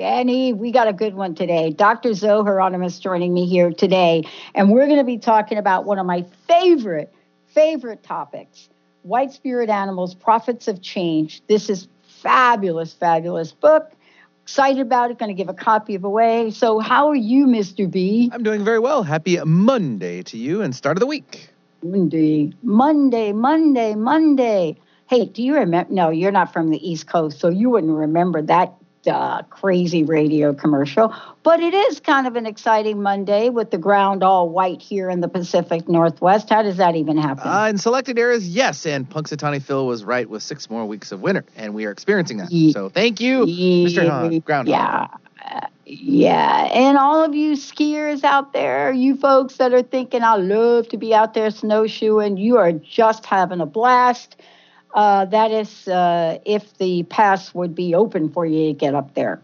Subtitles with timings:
[0.00, 1.68] Benny, we got a good one today.
[1.68, 2.14] Dr.
[2.14, 6.06] Zoe Hieronimus joining me here today, and we're going to be talking about one of
[6.06, 7.12] my favorite,
[7.48, 8.70] favorite topics:
[9.02, 11.42] white spirit animals, prophets of change.
[11.48, 11.86] This is
[12.22, 13.92] fabulous, fabulous book.
[14.44, 15.18] Excited about it.
[15.18, 16.50] Going to give a copy of away.
[16.50, 17.88] So, how are you, Mr.
[17.88, 18.30] B?
[18.32, 19.02] I'm doing very well.
[19.02, 21.50] Happy Monday to you and start of the week.
[21.82, 24.78] Monday, Monday, Monday, Monday.
[25.10, 25.92] Hey, do you remember?
[25.92, 28.72] No, you're not from the East Coast, so you wouldn't remember that
[29.06, 31.14] uh, crazy radio commercial.
[31.42, 35.20] But it is kind of an exciting Monday with the ground all white here in
[35.20, 36.50] the Pacific Northwest.
[36.50, 37.46] How does that even happen?
[37.46, 38.84] Uh, in selected areas, yes.
[38.86, 42.36] And Punxsutawney Phil was right with six more weeks of winter, and we are experiencing
[42.38, 42.50] that.
[42.52, 44.06] Ye- so thank you, Mr.
[44.08, 44.68] Hahn, Groundhog.
[44.68, 45.06] Yeah.
[45.50, 50.36] Uh, Yeah, and all of you skiers out there, you folks that are thinking, I
[50.36, 54.36] love to be out there snowshoeing, you are just having a blast.
[54.94, 59.14] Uh, that is uh, if the pass would be open for you to get up
[59.14, 59.40] there.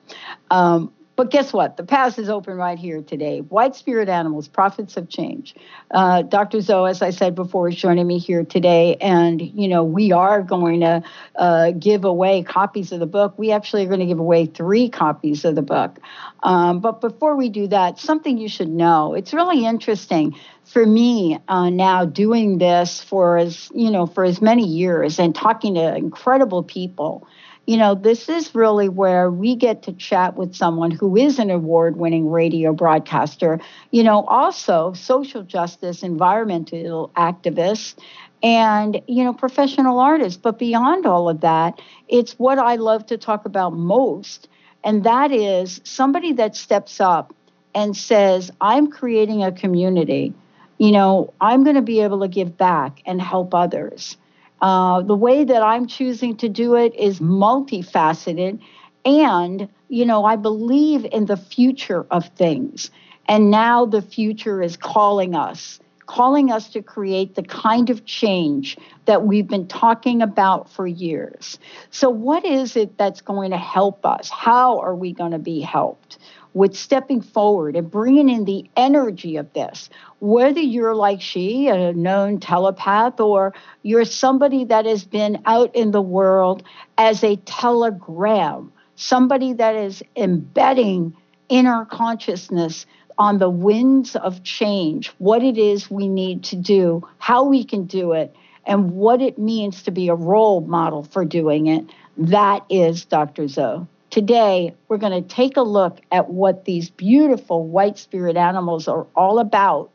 [0.51, 1.79] Um, but guess what?
[1.79, 3.41] The pass is open right here today.
[3.41, 5.55] White Spirit Animals, Prophets of Change.
[5.91, 6.61] Uh, Dr.
[6.61, 8.97] Zoe, as I said before, is joining me here today.
[8.97, 11.03] And, you know, we are going to
[11.35, 13.39] uh, give away copies of the book.
[13.39, 15.99] We actually are going to give away three copies of the book.
[16.43, 19.15] Um, but before we do that, something you should know.
[19.15, 24.43] It's really interesting for me uh, now doing this for as, you know, for as
[24.43, 27.27] many years and talking to incredible people
[27.67, 31.51] you know, this is really where we get to chat with someone who is an
[31.51, 33.61] award winning radio broadcaster,
[33.91, 37.97] you know, also social justice, environmental activist,
[38.43, 40.43] and, you know, professional artist.
[40.43, 44.49] But beyond all of that, it's what I love to talk about most.
[44.85, 47.35] And that is somebody that steps up
[47.75, 50.33] and says, I'm creating a community.
[50.79, 54.17] You know, I'm going to be able to give back and help others.
[54.61, 58.61] Uh, the way that I'm choosing to do it is multifaceted.
[59.05, 62.91] And, you know, I believe in the future of things.
[63.29, 68.79] And now the future is calling us, calling us to create the kind of change
[69.05, 71.59] that we've been talking about for years.
[71.91, 74.31] So, what is it that's going to help us?
[74.31, 76.19] How are we going to be helped?
[76.55, 79.91] With stepping forward and bringing in the energy of this,
[80.21, 83.53] whether you're like she, a known telepath, or
[83.83, 86.63] you're somebody that has been out in the world
[86.97, 91.15] as a telegram, somebody that is embedding
[91.51, 92.87] inner consciousness
[93.19, 97.85] on the winds of change, what it is we need to do, how we can
[97.85, 98.35] do it,
[98.67, 101.85] and what it means to be a role model for doing it.
[102.17, 103.49] That is Dr.
[103.49, 103.87] Zoe.
[104.11, 109.07] Today, we're going to take a look at what these beautiful white spirit animals are
[109.15, 109.91] all about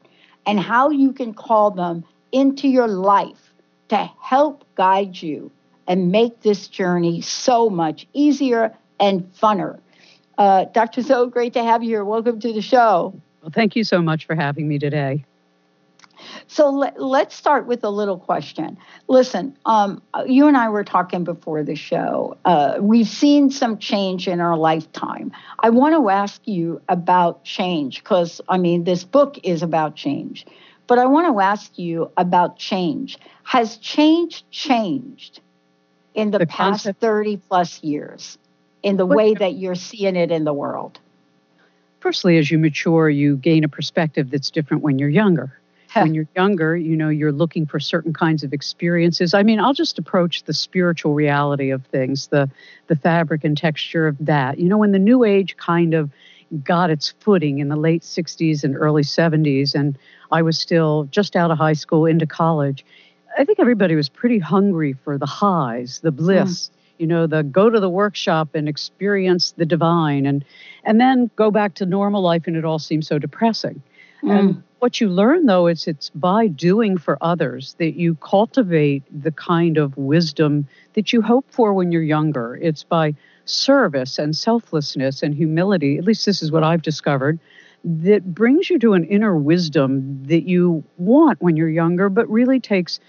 [0.45, 3.53] and how you can call them into your life
[3.89, 5.51] to help guide you
[5.87, 9.79] and make this journey so much easier and funner.
[10.37, 11.01] Uh, Dr.
[11.01, 12.05] Zoe, great to have you here.
[12.05, 13.13] Welcome to the show.
[13.41, 15.25] Well, thank you so much for having me today.
[16.47, 18.77] So let, us start with a little question.
[19.07, 22.37] Listen, um, you and I were talking before the show.
[22.45, 25.31] Uh, we've seen some change in our lifetime.
[25.59, 30.45] I want to ask you about change because, I mean, this book is about change.
[30.87, 33.17] But I want to ask you about change.
[33.43, 35.39] Has change changed
[36.13, 38.37] in the, The past concept- 30 plus years
[38.83, 40.99] in the way that you're seeing it in the world?
[41.99, 45.57] Firstly, as you mature, you gain a perspective that's different when you're younger.
[46.03, 49.33] when you're younger, you know, you're looking for certain kinds of experiences.
[49.33, 52.49] I mean, I'll just approach the spiritual reality of things, the
[52.87, 54.57] the fabric and texture of that.
[54.57, 56.09] You know, when the new age kind of
[56.63, 59.97] got its footing in the late 60s and early 70s and
[60.31, 62.85] I was still just out of high school into college,
[63.37, 66.69] I think everybody was pretty hungry for the highs, the bliss.
[66.69, 70.45] Mm you know the go to the workshop and experience the divine and
[70.83, 73.81] and then go back to normal life and it all seems so depressing
[74.23, 74.31] mm.
[74.31, 79.31] and what you learn though is it's by doing for others that you cultivate the
[79.31, 83.13] kind of wisdom that you hope for when you're younger it's by
[83.45, 87.39] service and selflessness and humility at least this is what i've discovered
[87.83, 92.59] that brings you to an inner wisdom that you want when you're younger but really
[92.59, 92.99] takes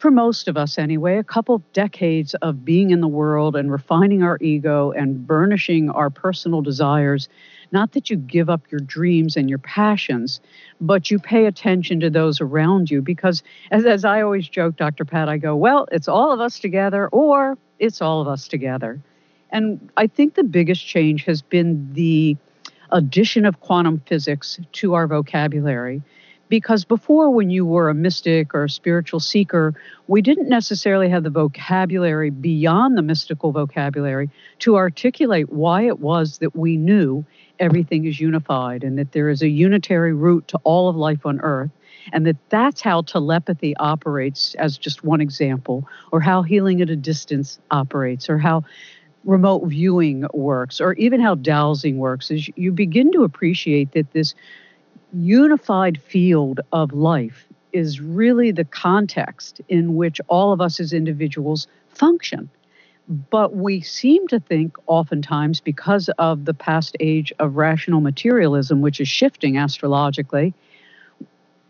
[0.00, 4.22] for most of us anyway, a couple decades of being in the world and refining
[4.22, 7.28] our ego and burnishing our personal desires.
[7.70, 10.40] Not that you give up your dreams and your passions,
[10.80, 15.04] but you pay attention to those around you because, as, as I always joke, Dr.
[15.04, 18.98] Pat, I go, well, it's all of us together or it's all of us together.
[19.50, 22.38] And I think the biggest change has been the
[22.90, 26.02] addition of quantum physics to our vocabulary
[26.50, 29.72] because before when you were a mystic or a spiritual seeker
[30.08, 36.38] we didn't necessarily have the vocabulary beyond the mystical vocabulary to articulate why it was
[36.38, 37.24] that we knew
[37.58, 41.40] everything is unified and that there is a unitary root to all of life on
[41.40, 41.70] earth
[42.12, 46.96] and that that's how telepathy operates as just one example or how healing at a
[46.96, 48.62] distance operates or how
[49.24, 54.34] remote viewing works or even how dowsing works is you begin to appreciate that this
[55.12, 61.66] unified field of life is really the context in which all of us as individuals
[61.88, 62.48] function.
[63.08, 69.00] But we seem to think oftentimes, because of the past age of rational materialism, which
[69.00, 70.54] is shifting astrologically,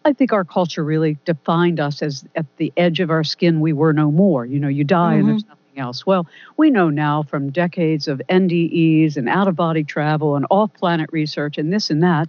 [0.04, 3.72] I think our culture really defined us as at the edge of our skin, we
[3.72, 4.44] were no more.
[4.44, 5.20] You know, you die mm-hmm.
[5.20, 6.06] and there's nothing else.
[6.06, 6.26] Well,
[6.56, 11.10] we know now from decades of NDEs and out of body travel and off planet
[11.12, 12.28] research and this and that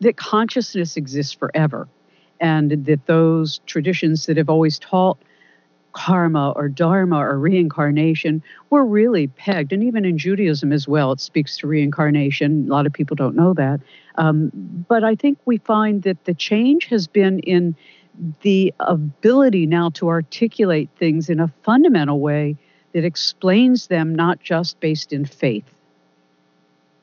[0.00, 1.88] that consciousness exists forever
[2.40, 5.18] and that those traditions that have always taught
[5.92, 11.20] karma or dharma or reincarnation were really pegged and even in judaism as well it
[11.20, 12.66] speaks to reincarnation.
[12.68, 13.80] A lot of people don't know that.
[14.16, 14.50] Um,
[14.88, 17.74] but i think we find that the change has been in
[18.42, 22.56] the ability now to articulate things in a fundamental way
[22.92, 25.79] that explains them not just based in faith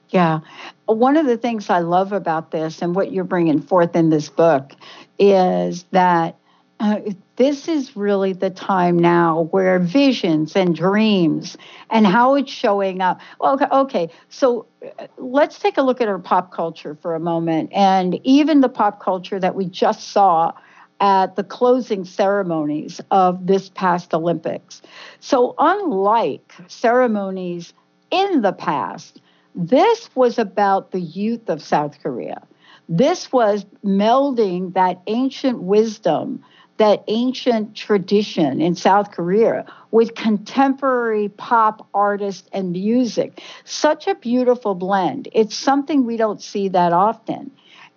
[0.10, 0.40] yeah.
[0.86, 4.30] One of the things I love about this and what you're bringing forth in this
[4.30, 4.74] book
[5.20, 6.38] is that
[6.80, 7.00] uh,
[7.38, 11.58] this is really the time now where visions and dreams
[11.90, 13.20] and how it's showing up.
[13.42, 14.68] Okay, okay, so
[15.00, 18.70] uh, let's take a look at our pop culture for a moment, and even the
[18.70, 20.52] pop culture that we just saw
[21.00, 24.82] at the closing ceremonies of this past Olympics.
[25.20, 27.74] So, unlike ceremonies
[28.12, 29.20] in the past,
[29.58, 32.44] this was about the youth of South Korea.
[32.88, 36.44] This was melding that ancient wisdom,
[36.78, 43.42] that ancient tradition in South Korea with contemporary pop artists and music.
[43.66, 45.28] Such a beautiful blend.
[45.34, 47.50] It's something we don't see that often.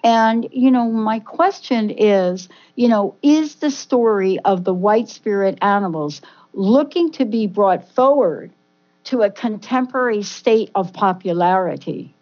[0.02, 5.58] And, you know, my question is, you know, is the story of the white spirit
[5.60, 6.22] animals
[6.54, 8.50] looking to be brought forward
[9.10, 12.14] to a contemporary state of popularity.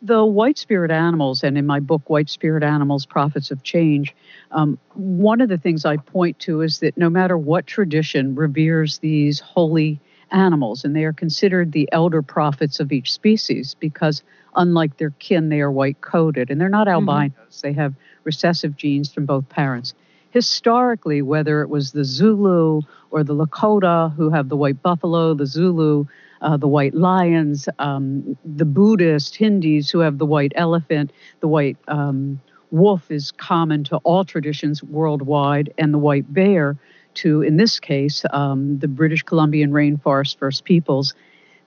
[0.00, 4.16] The white spirit animals, and in my book, White Spirit Animals Prophets of Change,
[4.52, 9.00] um, one of the things I point to is that no matter what tradition reveres
[9.00, 10.00] these holy
[10.30, 14.22] animals, and they are considered the elder prophets of each species because,
[14.56, 17.06] unlike their kin, they are white coated and they're not mm-hmm.
[17.06, 17.32] albinos.
[17.36, 17.68] Mm-hmm.
[17.68, 19.92] They have recessive genes from both parents
[20.30, 25.46] historically, whether it was the Zulu or the Lakota who have the white buffalo, the
[25.46, 26.06] Zulu,
[26.40, 31.76] uh, the white lions, um, the Buddhist Hindus who have the white elephant, the white
[31.88, 36.76] um, wolf is common to all traditions worldwide, and the white bear
[37.14, 41.14] to, in this case, um, the British Columbian Rainforest First Peoples.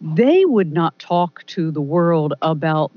[0.02, 2.92] They would not talk to the world about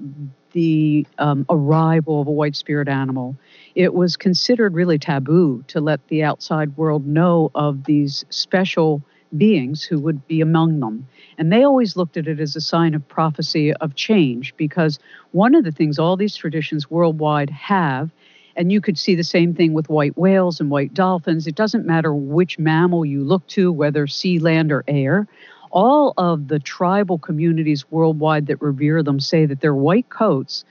[0.52, 3.36] the um, arrival of a white spirit animal
[3.76, 9.02] it was considered really taboo to let the outside world know of these special
[9.36, 11.06] beings who would be among them.
[11.36, 14.98] And they always looked at it as a sign of prophecy of change because
[15.32, 18.10] one of the things all these traditions worldwide have,
[18.56, 21.84] and you could see the same thing with white whales and white dolphins, it doesn't
[21.84, 25.28] matter which mammal you look to, whether sea, land, or air.
[25.76, 30.64] All of the tribal communities worldwide that revere them say that their white coats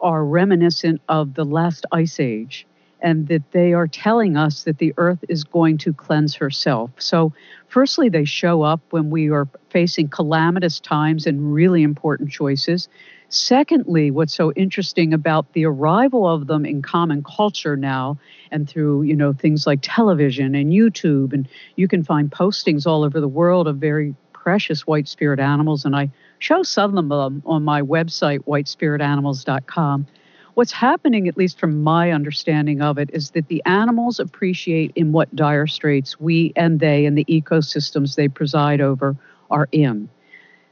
[0.00, 2.66] are reminiscent of the last ice age
[3.00, 6.90] and that they are telling us that the earth is going to cleanse herself.
[6.98, 7.32] So,
[7.68, 12.88] firstly, they show up when we are facing calamitous times and really important choices.
[13.28, 18.18] Secondly, what's so interesting about the arrival of them in common culture now
[18.50, 23.04] and through, you know, things like television and YouTube and you can find postings all
[23.04, 24.16] over the world of very
[24.48, 30.06] precious white spirit animals and I show some of them on my website whitespiritanimals.com
[30.54, 35.12] what's happening, at least from my understanding of it, is that the animals appreciate in
[35.12, 39.14] what dire straits we and they and the ecosystems they preside over
[39.50, 40.08] are in.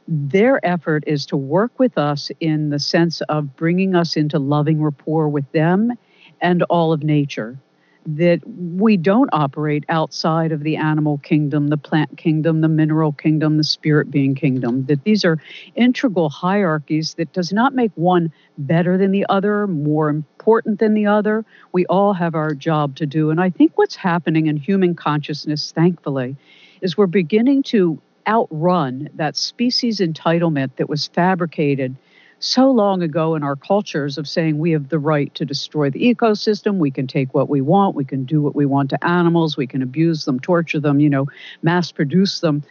[0.09, 4.83] Their effort is to work with us in the sense of bringing us into loving
[4.83, 5.93] rapport with them
[6.41, 7.59] and all of nature
[8.07, 13.57] that we don't operate outside of the animal kingdom, the plant kingdom, the mineral kingdom,
[13.57, 15.39] the spirit being kingdom, that these are
[15.75, 21.07] integral hierarchies that does not make one better than the other, more important than the
[21.07, 21.45] other.
[21.73, 23.31] We all have our job to do.
[23.31, 26.37] And I think what's happening in human consciousness, thankfully,
[26.81, 31.97] is we're beginning to outrun that species entitlement that was fabricated
[32.39, 36.15] so long ago in our cultures of saying we have the right to destroy the
[36.15, 39.57] ecosystem, we can take what we want, we can do what we want to animals,
[39.57, 41.27] we can abuse them, torture them, you know,
[41.63, 42.63] mass produce them.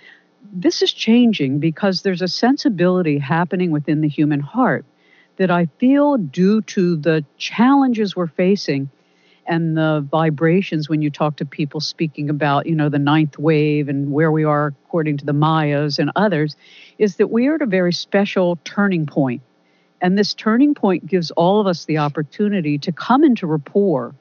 [0.53, 4.86] This is changing because there's a sensibility happening within the human heart
[5.38, 8.89] that I feel due to the challenges we're facing
[9.48, 13.89] and the vibrations when you talk to people speaking about, you know, the ninth wave
[13.89, 16.55] and where we are according to the Mayas and others,
[16.98, 19.41] is that we are at a very special turning point
[20.05, 24.13] and this turning point gives all of us the opportunity to come into rapport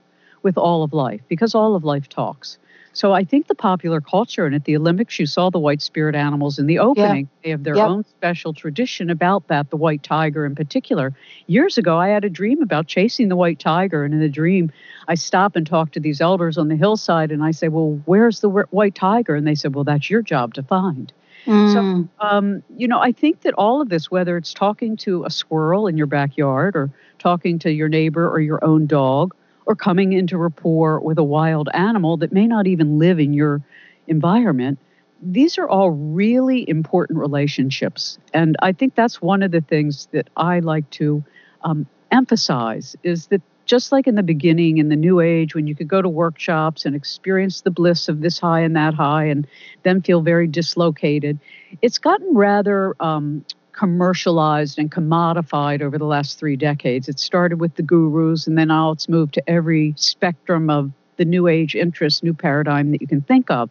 [0.42, 2.56] with all of life because all of life talks.
[2.94, 6.14] So I think the popular culture and at the Olympics, you saw the white spirit
[6.14, 7.24] animals in the opening.
[7.26, 7.40] Yeah.
[7.42, 11.12] They have their own special tradition about that, the white tiger in particular.
[11.48, 14.04] Years ago, I had a dream about chasing the white tiger.
[14.04, 14.72] And in the dream,
[15.06, 18.40] I stop and talk to these elders on the hillside and I say, Well, where's
[18.40, 19.34] the white tiger?
[19.34, 21.12] And they said, Well, that's your job to find.
[21.46, 21.72] Mm.
[21.72, 25.30] So, um, you know, I think that all of this, whether it's talking to a
[25.30, 29.34] squirrel in your backyard or talking to your neighbor or your own dog
[29.66, 33.62] or coming into rapport with a wild animal that may not even live in your
[34.06, 34.78] environment,
[35.22, 38.18] these are all really important relationships.
[38.32, 41.24] And I think that's one of the things that I like to
[41.62, 45.74] um, emphasize is that just like in the beginning in the new age when you
[45.74, 49.46] could go to workshops and experience the bliss of this high and that high and
[49.82, 51.38] then feel very dislocated
[51.82, 57.74] it's gotten rather um, commercialized and commodified over the last three decades it started with
[57.76, 62.22] the gurus and then now it's moved to every spectrum of the new age interest,
[62.22, 63.70] new paradigm that you can think of.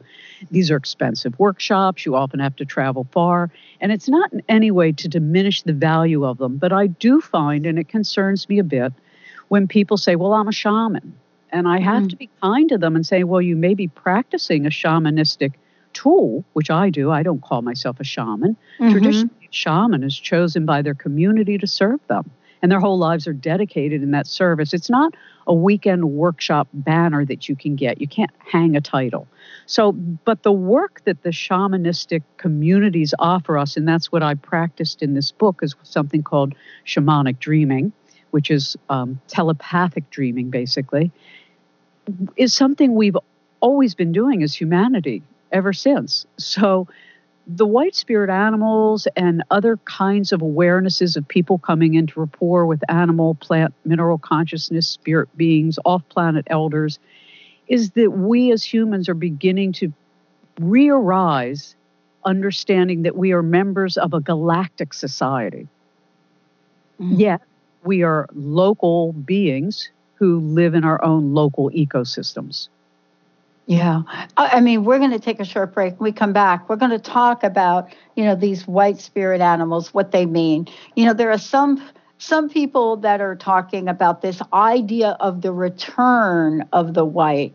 [0.52, 2.06] These are expensive workshops.
[2.06, 3.50] You often have to travel far.
[3.82, 7.22] And it's not in any way to diminish the value of them, but I do
[7.22, 8.94] find, and it concerns me a bit,
[9.54, 11.16] when people say, Well, I'm a shaman.
[11.52, 12.08] And I have mm-hmm.
[12.08, 15.54] to be kind to them and say, Well, you may be practicing a shamanistic
[15.94, 17.12] tool, which I do.
[17.12, 18.58] I don't call myself a shaman.
[18.80, 18.92] Mm-hmm.
[18.92, 22.32] Traditionally, a shaman is chosen by their community to serve them,
[22.64, 24.74] and their whole lives are dedicated in that service.
[24.74, 25.14] It's not
[25.46, 28.02] a weekend workshop banner that you can get.
[28.02, 29.28] You can't hang a title.
[29.68, 35.04] So, but the work that the shamanistic communities offer us, and that's what I practiced
[35.04, 36.56] in this book, is something called
[36.88, 37.94] shamanic dreaming
[38.34, 41.12] which is um, telepathic dreaming, basically,
[42.36, 43.18] is something we've
[43.60, 45.22] always been doing as humanity
[45.52, 46.26] ever since.
[46.38, 46.88] So,
[47.46, 52.82] the white spirit animals and other kinds of awarenesses of people coming into rapport with
[52.90, 56.98] animal, plant, mineral consciousness, spirit beings, off planet elders,
[57.68, 59.94] is that we as humans are beginning to
[60.60, 61.76] re arise
[62.26, 65.68] understanding that we are members of a galactic society.
[67.00, 67.20] Mm-hmm.
[67.20, 67.42] Yet,
[67.86, 72.70] we are local beings who live in our own local ecosystems.
[73.66, 74.02] Yeah.
[74.36, 75.98] I mean, we're going to take a short break.
[76.00, 79.94] When we come back, we're going to talk about, you know, these white spirit animals,
[79.94, 80.68] what they mean.
[80.96, 81.82] You know, there are some
[82.18, 87.54] some people that are talking about this idea of the return of the white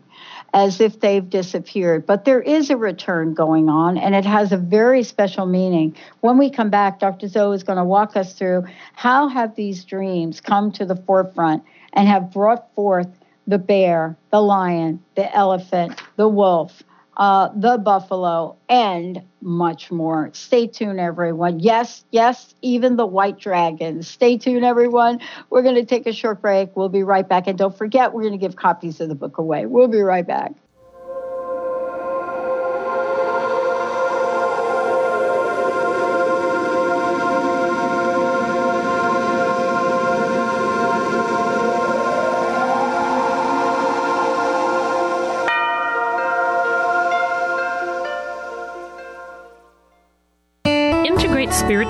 [0.53, 2.05] as if they've disappeared.
[2.05, 5.95] But there is a return going on, and it has a very special meaning.
[6.21, 7.27] When we come back, Dr.
[7.27, 11.63] Zoe is going to walk us through how have these dreams come to the forefront
[11.93, 13.07] and have brought forth
[13.47, 16.83] the bear, the lion, the elephant, the wolf,
[17.19, 20.29] uh, the buffalo, and much more.
[20.33, 21.59] Stay tuned, everyone.
[21.59, 24.01] Yes, yes, even the white dragon.
[24.03, 25.19] Stay tuned, everyone.
[25.49, 26.75] We're going to take a short break.
[26.77, 27.45] We'll be right back.
[27.47, 29.65] And don't forget, we're going to give copies of the book away.
[29.65, 30.53] We'll be right back.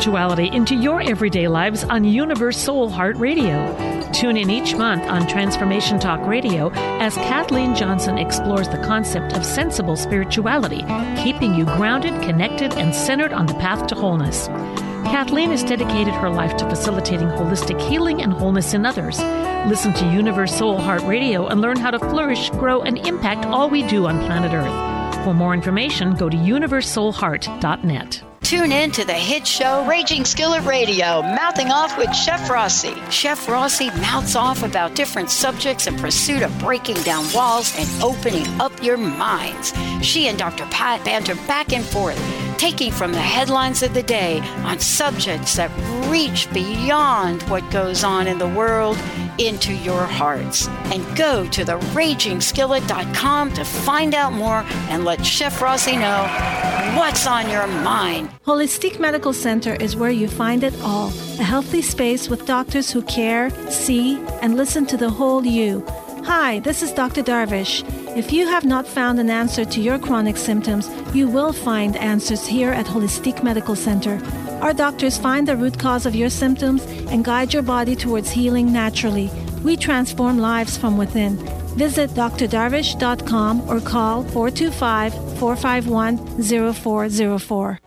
[0.09, 4.09] Spirituality into your everyday lives on Universe Soul Heart Radio.
[4.11, 9.45] Tune in each month on Transformation Talk Radio as Kathleen Johnson explores the concept of
[9.45, 10.83] sensible spirituality,
[11.21, 14.47] keeping you grounded, connected, and centered on the path to wholeness.
[15.11, 19.19] Kathleen has dedicated her life to facilitating holistic healing and wholeness in others.
[19.69, 23.69] Listen to Universe Soul Heart Radio and learn how to flourish, grow, and impact all
[23.69, 25.23] we do on planet Earth.
[25.23, 28.23] For more information, go to universesoulheart.net.
[28.49, 32.95] Tune in to the hit show Raging Skillet Radio, mouthing off with Chef Rossi.
[33.11, 38.47] Chef Rossi mouths off about different subjects in pursuit of breaking down walls and opening
[38.59, 39.71] up your minds.
[40.01, 40.65] She and Dr.
[40.71, 42.17] Pat banter back and forth,
[42.59, 45.71] taking from the headlines of the day on subjects that
[46.11, 48.97] reach beyond what goes on in the world
[49.37, 50.67] into your hearts.
[50.91, 56.23] And go to theragingskillet.com to find out more and let Chef Rossi know
[56.97, 58.29] what's on your mind.
[58.45, 63.01] Holistic Medical Center is where you find it all a healthy space with doctors who
[63.03, 65.85] care, see, and listen to the whole you.
[66.25, 67.23] Hi, this is Dr.
[67.23, 67.85] Darvish.
[68.15, 72.47] If you have not found an answer to your chronic symptoms, you will find answers
[72.47, 74.19] here at Holistic Medical Center.
[74.61, 78.73] Our doctors find the root cause of your symptoms and guide your body towards healing
[78.73, 79.29] naturally.
[79.63, 81.37] We transform lives from within.
[81.77, 87.79] Visit drdarvish.com or call 425 451 0404.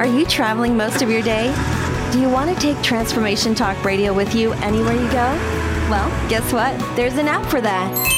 [0.00, 1.54] Are you traveling most of your day?
[2.12, 5.55] Do you want to take Transformation Talk Radio with you anywhere you go?
[5.88, 6.76] Well, guess what?
[6.96, 8.16] There's an app for that.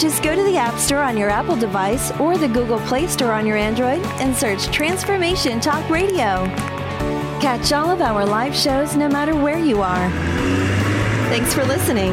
[0.00, 3.30] Just go to the App Store on your Apple device or the Google Play Store
[3.30, 6.44] on your Android and search Transformation Talk Radio.
[7.40, 10.10] Catch all of our live shows no matter where you are.
[11.30, 12.12] Thanks for listening.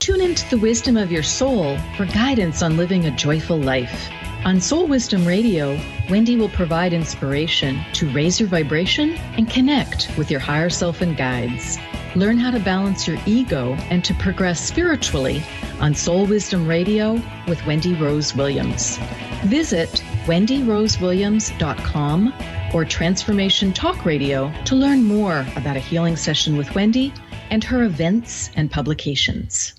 [0.00, 4.10] Tune into the wisdom of your soul for guidance on living a joyful life.
[4.42, 10.30] On Soul Wisdom Radio, Wendy will provide inspiration to raise your vibration and connect with
[10.30, 11.76] your higher self and guides.
[12.16, 15.42] Learn how to balance your ego and to progress spiritually
[15.78, 18.96] on Soul Wisdom Radio with Wendy Rose Williams.
[19.44, 22.34] Visit wendyrosewilliams.com
[22.72, 27.12] or Transformation Talk Radio to learn more about a healing session with Wendy
[27.50, 29.74] and her events and publications.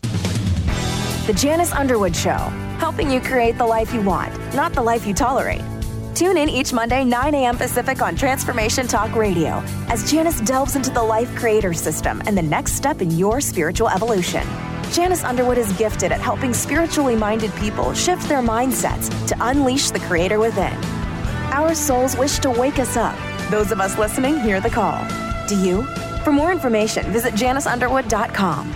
[1.28, 2.32] The Janice Underwood Show,
[2.80, 5.62] helping you create the life you want, not the life you tolerate.
[6.16, 7.58] Tune in each Monday, 9 a.m.
[7.58, 12.42] Pacific on Transformation Talk Radio as Janice delves into the Life Creator System and the
[12.42, 14.42] next step in your spiritual evolution.
[14.92, 20.00] Janice Underwood is gifted at helping spiritually minded people shift their mindsets to unleash the
[20.00, 20.74] Creator within.
[21.54, 23.16] Our souls wish to wake us up.
[23.52, 25.08] Those of us listening hear the call.
[25.48, 25.84] Do you?
[26.24, 28.76] For more information, visit janiceunderwood.com.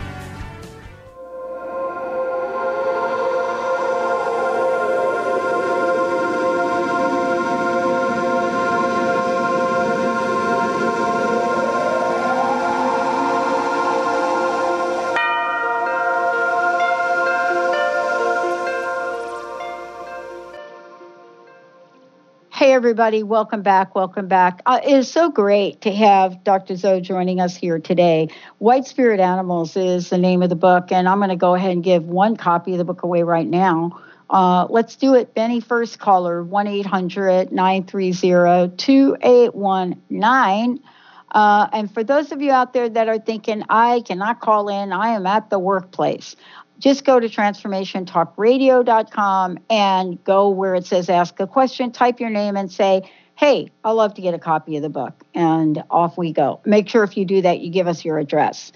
[22.75, 23.23] everybody.
[23.23, 23.95] Welcome back.
[23.95, 24.61] Welcome back.
[24.65, 26.75] Uh, it is so great to have Dr.
[26.75, 28.27] Zoe joining us here today.
[28.57, 31.71] White Spirit Animals is the name of the book, and I'm going to go ahead
[31.71, 34.01] and give one copy of the book away right now.
[34.29, 35.33] Uh, let's do it.
[35.33, 40.83] Benny, first caller, 1 800 930 2819.
[41.31, 44.91] Uh, and for those of you out there that are thinking, I cannot call in,
[44.91, 46.35] I am at the workplace,
[46.79, 52.55] just go to transformationtalkradio.com and go where it says ask a question, type your name
[52.57, 55.23] and say, hey, I'd love to get a copy of the book.
[55.33, 56.61] And off we go.
[56.65, 58.71] Make sure if you do that, you give us your address.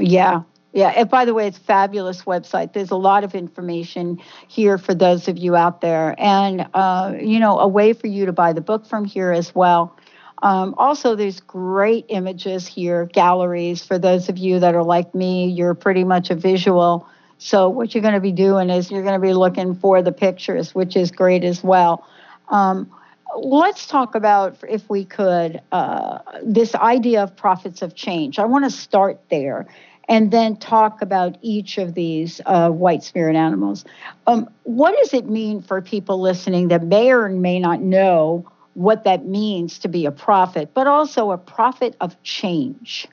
[0.00, 0.42] Yeah.
[0.72, 0.88] Yeah.
[0.96, 2.72] And by the way, it's fabulous website.
[2.72, 6.14] There's a lot of information here for those of you out there.
[6.18, 9.54] And, uh, you know, a way for you to buy the book from here as
[9.54, 9.96] well.
[10.42, 13.84] Um, also, there's great images here, galleries.
[13.84, 17.06] For those of you that are like me, you're pretty much a visual
[17.42, 20.12] So what you're going to be doing is you're going to be looking for the
[20.12, 22.06] pictures, which is great as well.
[22.50, 22.90] Um,
[23.34, 28.38] let's talk about, if we could, uh, this idea of prophets of change.
[28.38, 29.66] I want to start there
[30.10, 33.84] and then talk about each of these uh, white spirit animals.
[34.26, 38.44] Um, what does it mean for people listening that may or may not know
[38.74, 43.06] what that means to be a prophet, but also a prophet of change?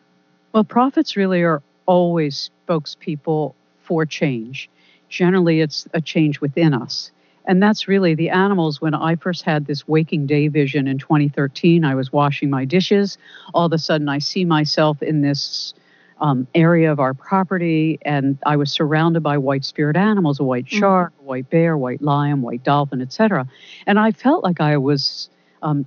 [0.53, 4.67] Well, prophets really are always spokespeople for change.
[5.07, 7.11] Generally, it's a change within us.
[7.45, 8.81] And that's really the animals.
[8.81, 13.19] When I first had this waking day vision in 2013, I was washing my dishes.
[13.53, 15.73] All of a sudden, I see myself in this
[16.19, 20.65] um, area of our property, and I was surrounded by white spirit animals a white
[20.65, 20.79] mm-hmm.
[20.79, 21.25] shark, mm-hmm.
[21.25, 23.47] a white bear, white lion, white dolphin, etc.
[23.85, 25.29] And I felt like I was
[25.61, 25.85] um,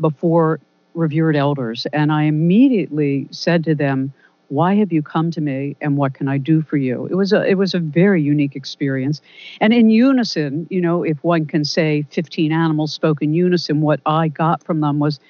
[0.00, 0.60] before
[0.94, 4.12] revered elders, and I immediately said to them,
[4.50, 7.32] why have you come to me and what can i do for you it was
[7.32, 9.22] a it was a very unique experience
[9.60, 14.00] and in unison you know if one can say 15 animals spoke in unison what
[14.06, 15.20] i got from them was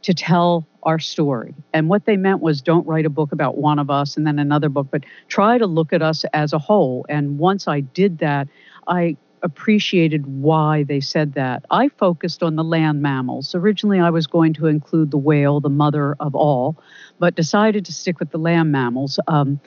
[0.00, 3.78] to tell our story and what they meant was don't write a book about one
[3.78, 7.06] of us and then another book but try to look at us as a whole
[7.08, 8.48] and once i did that
[8.88, 11.64] i appreciated why they said that.
[11.70, 13.54] I focused on the land mammals.
[13.54, 16.76] Originally, I was going to include the whale, the mother of all,
[17.18, 19.18] but decided to stick with the land mammals.
[19.26, 19.60] Um,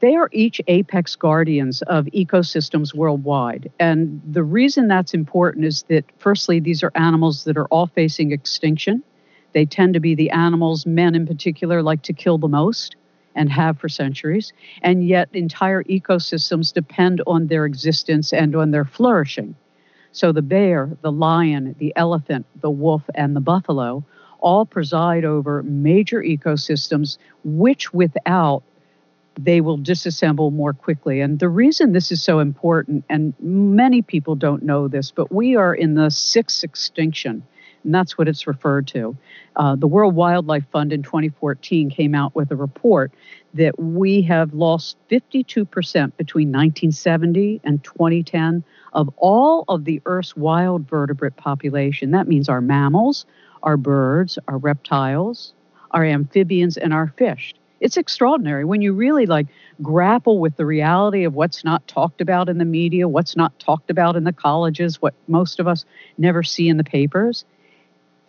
[0.00, 3.70] they are each apex guardians of ecosystems worldwide.
[3.78, 8.32] And the reason that's important is that, firstly, these are animals that are all facing
[8.32, 9.02] extinction.
[9.52, 12.96] They tend to be the animals, men in particular, like to kill the most
[13.34, 18.84] and have for centuries, and yet entire ecosystems depend on their existence and on their
[18.84, 19.54] flourishing.
[20.12, 24.04] So the bear, the lion, the elephant, the wolf, and the buffalo
[24.40, 28.62] all preside over major ecosystems, which without
[29.38, 31.20] they will disassemble more quickly.
[31.20, 35.56] And the reason this is so important, and many people don't know this, but we
[35.56, 37.42] are in the sixth extinction
[37.84, 39.16] and that's what it's referred to.
[39.56, 43.12] Uh, the World Wildlife Fund in 2014 came out with a report
[43.54, 45.66] that we have lost 52%
[46.16, 48.62] between 1970 and 2010
[48.92, 52.10] of all of the Earth's wild vertebrate population.
[52.10, 53.26] That means our mammals,
[53.62, 55.54] our birds, our reptiles,
[55.92, 57.54] our amphibians, and our fish.
[57.80, 59.46] It's extraordinary when you really like
[59.80, 63.90] grapple with the reality of what's not talked about in the media, what's not talked
[63.90, 65.86] about in the colleges, what most of us
[66.18, 67.46] never see in the papers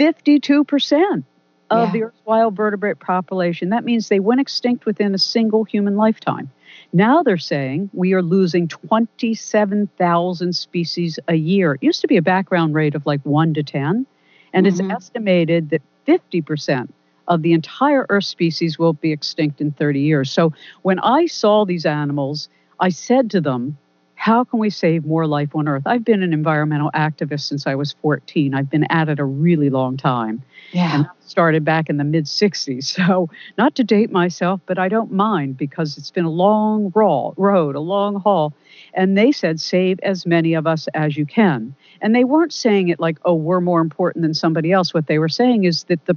[0.01, 1.23] 52%
[1.69, 1.91] of yeah.
[1.93, 3.69] the Earth's wild vertebrate population.
[3.69, 6.49] That means they went extinct within a single human lifetime.
[6.91, 11.75] Now they're saying we are losing 27,000 species a year.
[11.75, 14.05] It used to be a background rate of like 1 to 10,
[14.53, 14.91] and mm-hmm.
[14.91, 16.89] it's estimated that 50%
[17.27, 20.31] of the entire Earth species will be extinct in 30 years.
[20.31, 23.77] So when I saw these animals, I said to them,
[24.21, 25.81] how can we save more life on Earth?
[25.87, 28.53] I've been an environmental activist since I was 14.
[28.53, 30.43] I've been at it a really long time.
[30.73, 30.95] Yeah.
[30.95, 32.95] And started back in the mid 60s.
[33.01, 37.31] So, not to date myself, but I don't mind because it's been a long raw
[37.35, 38.53] road, a long haul.
[38.93, 41.73] And they said, save as many of us as you can.
[41.99, 44.93] And they weren't saying it like, oh, we're more important than somebody else.
[44.93, 46.15] What they were saying is that the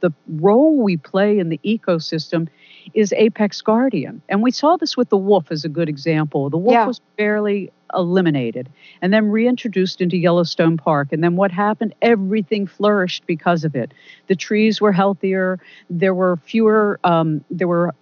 [0.00, 2.48] the role we play in the ecosystem
[2.94, 4.22] is apex guardian.
[4.28, 6.50] And we saw this with the wolf as a good example.
[6.50, 6.86] The wolf yeah.
[6.86, 8.68] was barely eliminated
[9.02, 11.08] and then reintroduced into Yellowstone Park.
[11.12, 11.94] And then what happened?
[12.02, 13.92] Everything flourished because of it.
[14.28, 15.58] The trees were healthier.
[15.90, 17.94] There were fewer, um, there were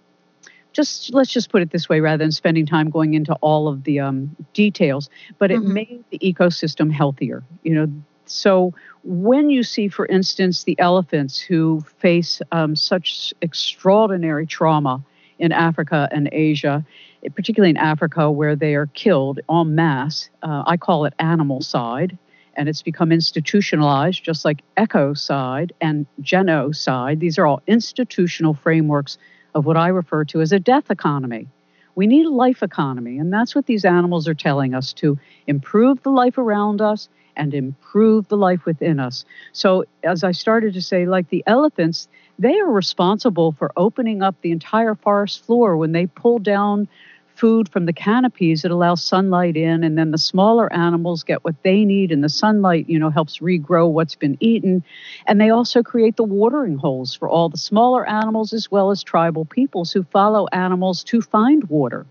[0.73, 3.83] just let's just put it this way rather than spending time going into all of
[3.83, 5.73] the um, details but it mm-hmm.
[5.73, 7.91] made the ecosystem healthier you know
[8.31, 15.03] so when you see, for instance, the elephants who face um, such extraordinary trauma
[15.39, 16.85] in Africa and Asia,
[17.35, 22.17] particularly in Africa where they are killed en masse, uh, I call it animalcide.
[22.55, 27.21] And it's become institutionalized, just like ecocide and genocide.
[27.21, 29.17] These are all institutional frameworks
[29.55, 31.47] of what I refer to as a death economy.
[31.95, 36.01] We need a life economy, and that's what these animals are telling us to improve
[36.03, 39.25] the life around us and improve the life within us.
[39.53, 42.07] So, as I started to say, like the elephants,
[42.39, 46.87] they are responsible for opening up the entire forest floor when they pull down
[47.41, 51.55] food from the canopies it allows sunlight in and then the smaller animals get what
[51.63, 54.83] they need and the sunlight you know helps regrow what's been eaten
[55.25, 59.01] and they also create the watering holes for all the smaller animals as well as
[59.01, 62.05] tribal peoples who follow animals to find water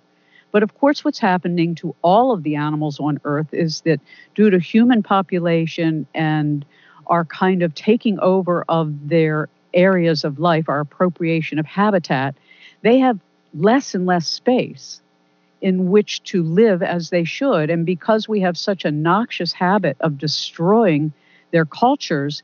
[0.52, 4.00] but of course, what's happening to all of the animals on Earth is that
[4.34, 6.64] due to human population and
[7.06, 12.34] our kind of taking over of their areas of life, our appropriation of habitat,
[12.82, 13.18] they have
[13.54, 14.99] less and less space.
[15.60, 17.70] In which to live as they should.
[17.70, 21.12] And because we have such a noxious habit of destroying
[21.50, 22.42] their cultures,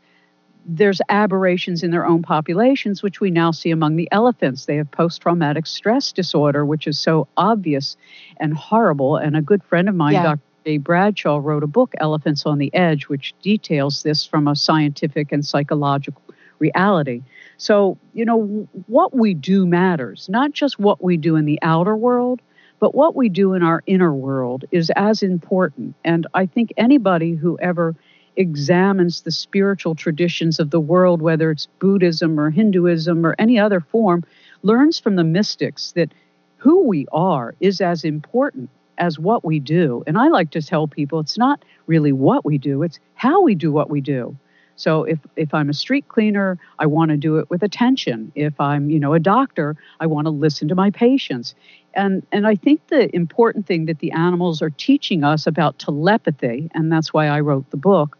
[0.67, 4.67] there's aberrations in their own populations, which we now see among the elephants.
[4.67, 7.97] They have post traumatic stress disorder, which is so obvious
[8.39, 9.17] and horrible.
[9.17, 10.23] And a good friend of mine, yeah.
[10.23, 10.41] Dr.
[10.65, 15.31] Jay Bradshaw, wrote a book, Elephants on the Edge, which details this from a scientific
[15.31, 16.21] and psychological
[16.59, 17.23] reality.
[17.59, 21.97] So, you know, what we do matters, not just what we do in the outer
[21.97, 22.41] world,
[22.79, 25.95] but what we do in our inner world is as important.
[26.05, 27.95] And I think anybody who ever
[28.37, 33.81] examines the spiritual traditions of the world, whether it's Buddhism or Hinduism or any other
[33.81, 34.25] form,
[34.63, 36.13] learns from the mystics that
[36.59, 40.03] who we are is as important as what we do.
[40.07, 43.55] And I like to tell people it's not really what we do, it's how we
[43.55, 44.37] do what we do.
[44.77, 48.31] So if if I'm a street cleaner, I want to do it with attention.
[48.35, 51.55] If I'm, you know, a doctor, I want to listen to my patients.
[51.95, 56.71] And and I think the important thing that the animals are teaching us about telepathy,
[56.75, 58.19] and that's why I wrote the book,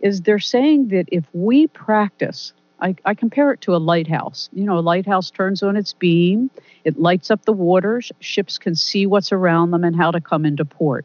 [0.00, 4.48] is they're saying that if we practice, I, I compare it to a lighthouse.
[4.54, 6.50] You know, a lighthouse turns on its beam,
[6.84, 10.46] it lights up the waters, ships can see what's around them and how to come
[10.46, 11.04] into port.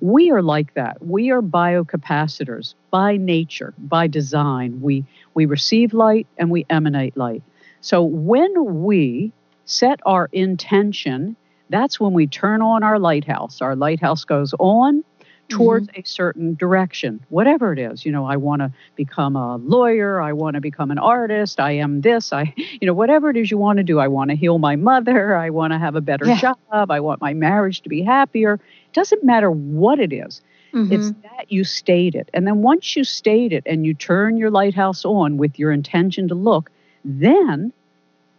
[0.00, 1.04] We are like that.
[1.04, 4.80] We are biocapacitors by nature, by design.
[4.80, 7.42] We we receive light and we emanate light.
[7.80, 9.32] So when we
[9.64, 11.36] set our intention,
[11.68, 13.60] that's when we turn on our lighthouse.
[13.60, 15.04] Our lighthouse goes on
[15.50, 16.00] towards mm-hmm.
[16.00, 18.06] a certain direction, whatever it is.
[18.06, 21.72] You know, I want to become a lawyer, I want to become an artist, I
[21.72, 23.98] am this, I, you know, whatever it is you want to do.
[23.98, 26.38] I want to heal my mother, I want to have a better yeah.
[26.38, 28.54] job, I want my marriage to be happier.
[28.54, 30.40] It doesn't matter what it is.
[30.72, 30.92] Mm-hmm.
[30.92, 32.30] It's that you state it.
[32.32, 36.28] And then once you state it and you turn your lighthouse on with your intention
[36.28, 36.70] to look,
[37.04, 37.72] then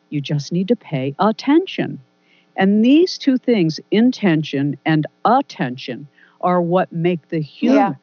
[0.09, 1.99] you just need to pay attention.
[2.55, 6.07] And these two things, intention and attention,
[6.41, 7.93] are what make the human yeah.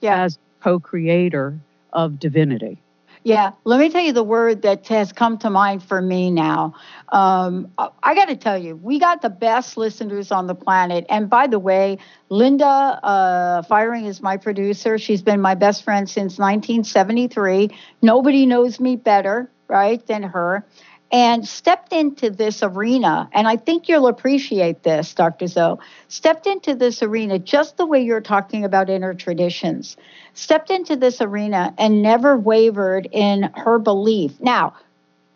[0.00, 0.24] Yeah.
[0.24, 1.58] as co-creator
[1.92, 2.78] of divinity.
[3.26, 6.74] Yeah, let me tell you the word that has come to mind for me now.
[7.08, 11.06] Um, I got to tell you, we got the best listeners on the planet.
[11.08, 14.96] And by the way, Linda uh, Firing is my producer.
[14.96, 17.70] She's been my best friend since 1973.
[18.00, 20.64] Nobody knows me better, right, than her
[21.12, 23.28] and stepped into this arena.
[23.32, 25.46] And I think you'll appreciate this, Dr.
[25.46, 25.78] Zoe.
[26.08, 29.96] Stepped into this arena just the way you're talking about inner traditions.
[30.34, 34.40] Stepped into this arena and never wavered in her belief.
[34.40, 34.74] Now,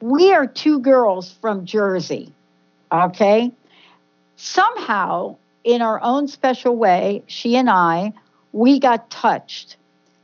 [0.01, 2.33] we are two girls from Jersey,
[2.91, 3.53] okay?
[4.37, 8.13] Somehow, in our own special way, she and I,
[8.53, 9.77] we got touched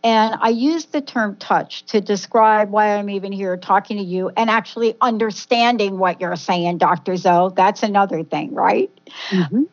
[0.07, 4.31] and I use the term touch to describe why I'm even here talking to you
[4.37, 7.17] and actually understanding what you're saying, Dr.
[7.17, 7.53] Zoe.
[7.57, 8.89] That's another thing, right?
[9.31, 9.65] Mm-hmm.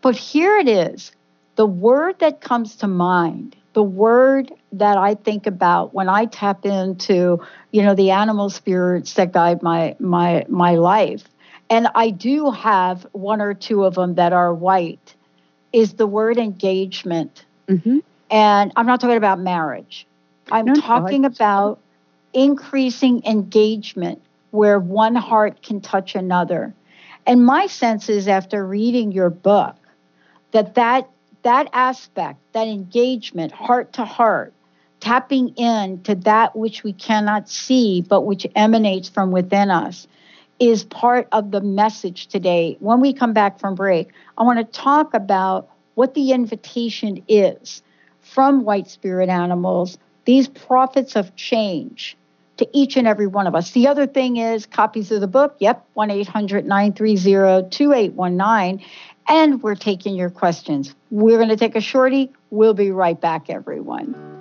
[0.00, 1.12] But here it is
[1.56, 6.64] the word that comes to mind, the word that I think about when I tap
[6.64, 11.24] into, you know, the animal spirits that guide my my my life.
[11.68, 15.14] And I do have one or two of them that are white,
[15.70, 17.44] is the word engagement.
[17.68, 17.98] Mm-hmm.
[18.32, 20.06] And I'm not talking about marriage.
[20.50, 21.78] I'm no, talking about
[22.32, 26.74] increasing engagement where one heart can touch another.
[27.26, 29.76] And my sense is after reading your book
[30.52, 31.08] that that,
[31.42, 34.54] that aspect, that engagement, heart to heart,
[35.00, 40.06] tapping in to that which we cannot see but which emanates from within us
[40.58, 42.76] is part of the message today.
[42.80, 47.82] When we come back from break, I want to talk about what the invitation is
[48.34, 52.16] from white spirit animals, these prophets of change
[52.58, 53.72] to each and every one of us.
[53.72, 55.56] The other thing is copies of the book.
[55.58, 58.86] Yep, 1 800 930 2819.
[59.28, 60.94] And we're taking your questions.
[61.10, 62.32] We're going to take a shorty.
[62.50, 64.31] We'll be right back, everyone.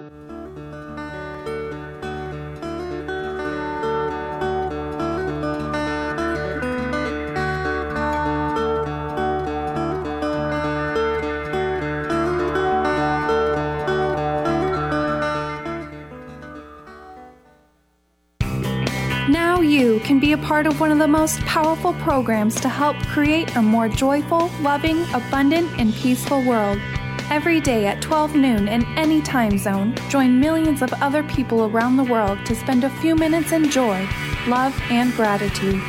[20.52, 25.02] Part of one of the most powerful programs to help create a more joyful, loving,
[25.14, 26.78] abundant, and peaceful world.
[27.30, 31.96] Every day at 12 noon in any time zone, join millions of other people around
[31.96, 34.06] the world to spend a few minutes in joy,
[34.46, 35.82] love, and gratitude.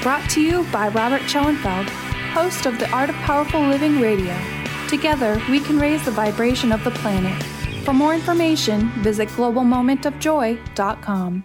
[0.00, 1.90] Brought to you by Robert Schoenfeld,
[2.30, 4.38] host of the Art of Powerful Living Radio.
[4.88, 7.42] Together, we can raise the vibration of the planet.
[7.84, 11.44] For more information, visit globalmomentofjoy.com.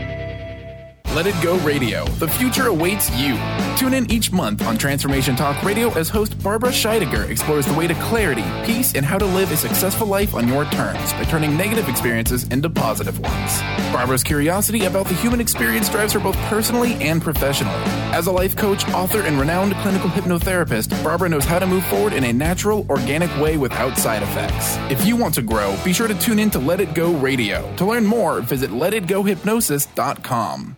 [1.13, 2.05] Let It Go Radio.
[2.05, 3.37] The future awaits you.
[3.75, 7.85] Tune in each month on Transformation Talk Radio as host Barbara Scheidegger explores the way
[7.85, 11.57] to clarity, peace, and how to live a successful life on your terms by turning
[11.57, 13.61] negative experiences into positive ones.
[13.91, 17.75] Barbara's curiosity about the human experience drives her both personally and professionally.
[18.13, 22.13] As a life coach, author, and renowned clinical hypnotherapist, Barbara knows how to move forward
[22.13, 24.77] in a natural, organic way without side effects.
[24.89, 27.69] If you want to grow, be sure to tune in to Let It Go Radio.
[27.75, 30.77] To learn more, visit letitgohypnosis.com.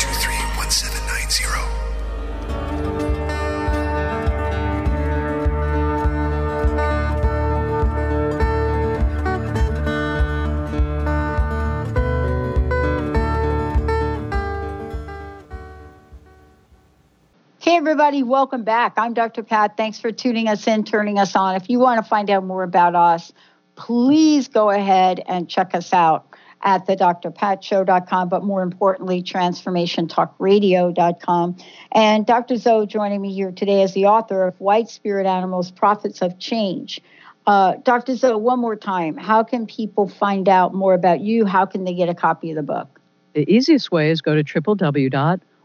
[17.91, 18.93] everybody, welcome back.
[18.95, 19.43] I'm Dr.
[19.43, 19.75] Pat.
[19.75, 21.57] Thanks for tuning us in, turning us on.
[21.57, 23.33] If you want to find out more about us,
[23.75, 26.25] please go ahead and check us out
[26.63, 31.57] at the drpatshow.com, but more importantly, transformationtalkradio.com.
[31.91, 32.55] And Dr.
[32.55, 37.01] Zoe joining me here today as the author of White Spirit Animals Prophets of Change.
[37.45, 38.15] Uh, Dr.
[38.15, 41.45] Zoe, one more time, how can people find out more about you?
[41.45, 43.01] How can they get a copy of the book?
[43.33, 44.45] The easiest way is go to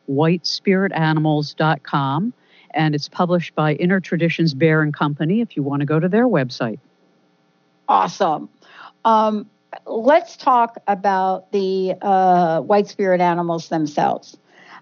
[0.09, 2.33] www.whitespiritanimals.com
[2.73, 6.09] and it's published by Inner Traditions Bear and Company if you want to go to
[6.09, 6.79] their website.
[7.89, 8.49] Awesome.
[9.05, 9.49] Um,
[9.87, 14.37] let's talk about the uh, white spirit animals themselves.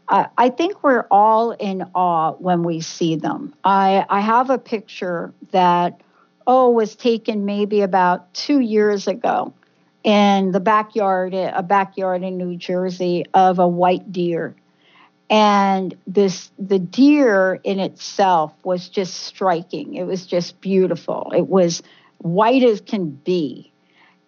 [0.09, 3.55] Uh, I think we're all in awe when we see them.
[3.65, 6.01] I, I have a picture that,
[6.47, 9.55] oh, was taken maybe about two years ago
[10.03, 14.55] in the backyard, a backyard in New Jersey, of a white deer.
[15.35, 19.95] And this the deer in itself was just striking.
[19.95, 21.33] It was just beautiful.
[21.35, 21.83] It was
[22.19, 23.73] white as can be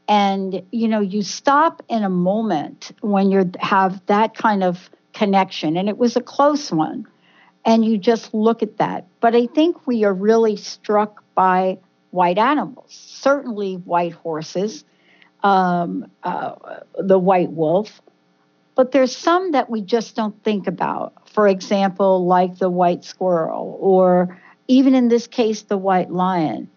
[0.09, 5.77] and you know you stop in a moment when you have that kind of connection
[5.77, 7.07] and it was a close one
[7.65, 11.79] and you just look at that but i think we are really struck by
[12.11, 14.85] white animals certainly white horses
[15.43, 16.55] um, uh,
[16.99, 18.01] the white wolf
[18.77, 23.77] but there's some that we just don't think about for example like the white squirrel
[23.81, 26.69] or even in this case the white lion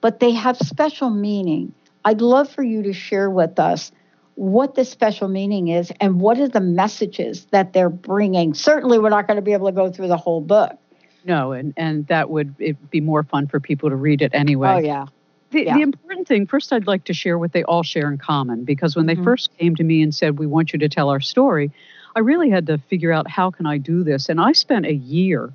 [0.00, 3.92] but they have special meaning I'd love for you to share with us
[4.34, 8.54] what the special meaning is and what are the messages that they're bringing.
[8.54, 10.78] Certainly, we're not going to be able to go through the whole book.
[11.24, 14.68] No, and, and that would it be more fun for people to read it anyway.
[14.68, 15.06] Oh, yeah.
[15.50, 15.74] The, yeah.
[15.74, 18.94] the important thing, first, I'd like to share what they all share in common because
[18.96, 19.20] when Mm-hmm.
[19.20, 21.70] they first came to me and said, We want you to tell our story,
[22.14, 24.28] I really had to figure out how can I do this.
[24.28, 25.52] And I spent a year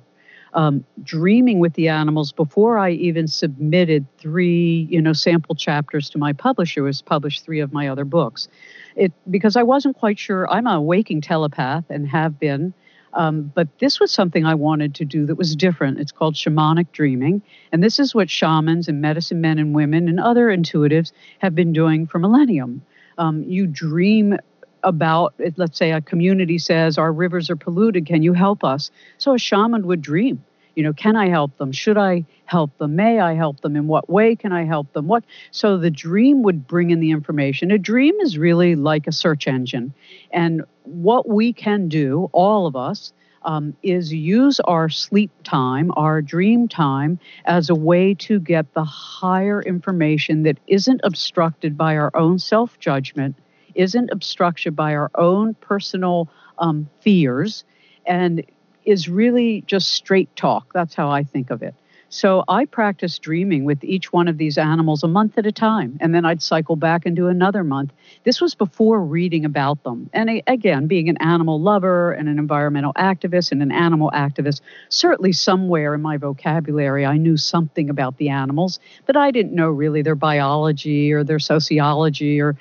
[0.54, 6.18] um, dreaming with the animals before I even submitted three, you know, sample chapters to
[6.18, 6.82] my publisher.
[6.82, 8.48] Was published three of my other books,
[8.96, 10.48] it because I wasn't quite sure.
[10.50, 12.72] I'm a waking telepath and have been.
[13.14, 16.00] Um, but this was something I wanted to do that was different.
[16.00, 17.42] It's called shamanic dreaming.
[17.72, 21.72] And this is what shamans and medicine men and women and other intuitives have been
[21.72, 22.82] doing for millennium.
[23.18, 24.36] Um, you dream
[24.82, 28.06] about, let's say, a community says, Our rivers are polluted.
[28.06, 28.90] Can you help us?
[29.18, 30.44] So a shaman would dream
[30.74, 31.72] you know can i help them?
[31.72, 32.96] Should i help them?
[32.96, 33.76] May i help them?
[33.76, 35.06] In what way can i help them?
[35.06, 37.70] What so the dream would bring in the information.
[37.70, 39.94] A dream is really like a search engine.
[40.32, 43.12] And what we can do, all of us,
[43.44, 48.84] um, is use our sleep time, our dream time, as a way to get the
[48.84, 53.36] higher information that isn't obstructed by our own self judgment,
[53.74, 57.64] isn't obstructed by our own personal um, fears,
[58.06, 58.44] and
[58.84, 60.72] is really just straight talk.
[60.72, 61.74] That's how I think of it.
[62.14, 65.98] So I practiced dreaming with each one of these animals a month at a time,
[66.00, 67.92] and then I'd cycle back and do another month.
[68.22, 70.08] This was before reading about them.
[70.12, 74.60] And again, being an animal lover and an environmental activist and an animal activist,
[74.90, 79.70] certainly somewhere in my vocabulary I knew something about the animals, but I didn't know
[79.70, 82.54] really their biology or their sociology or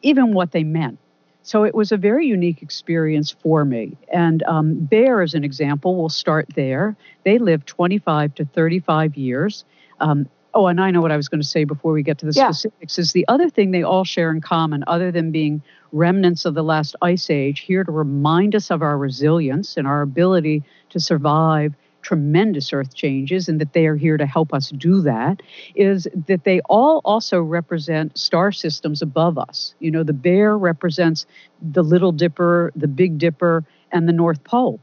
[0.00, 0.98] even what they meant.
[1.46, 3.96] So it was a very unique experience for me.
[4.12, 6.96] And um, bear, as an example, we'll start there.
[7.22, 9.64] They live 25 to 35 years.
[10.00, 12.26] Um, oh, and I know what I was going to say before we get to
[12.26, 12.50] the yeah.
[12.50, 16.54] specifics is the other thing they all share in common, other than being remnants of
[16.54, 20.98] the last ice age, here to remind us of our resilience and our ability to
[20.98, 21.74] survive
[22.06, 25.42] tremendous earth changes and that they are here to help us do that
[25.74, 29.74] is that they all also represent star systems above us.
[29.80, 31.26] You know, the bear represents
[31.60, 34.78] the Little Dipper, the Big Dipper, and the North Pole.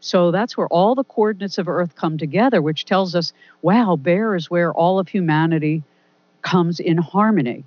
[0.00, 4.34] So that's where all the coordinates of Earth come together, which tells us, wow, bear
[4.34, 5.82] is where all of humanity
[6.40, 7.64] comes in harmony.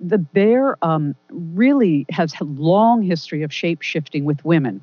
[0.00, 4.82] The bear um, really has a long history of shape shifting with women.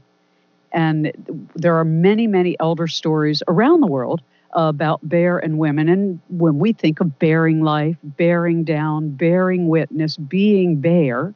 [0.72, 1.12] And
[1.56, 4.22] there are many, many elder stories around the world
[4.54, 5.90] about bear and women.
[5.90, 11.34] And when we think of bearing life, bearing down, bearing witness, being bear,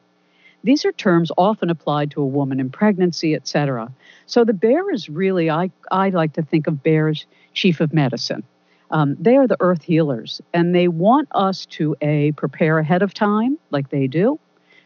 [0.64, 3.92] these are terms often applied to a woman in pregnancy, etc.
[4.26, 8.44] So the bear is really, I, I like to think of bears chief of medicine.
[8.90, 13.14] Um, they are the earth healers, and they want us to a prepare ahead of
[13.14, 14.40] time, like they do,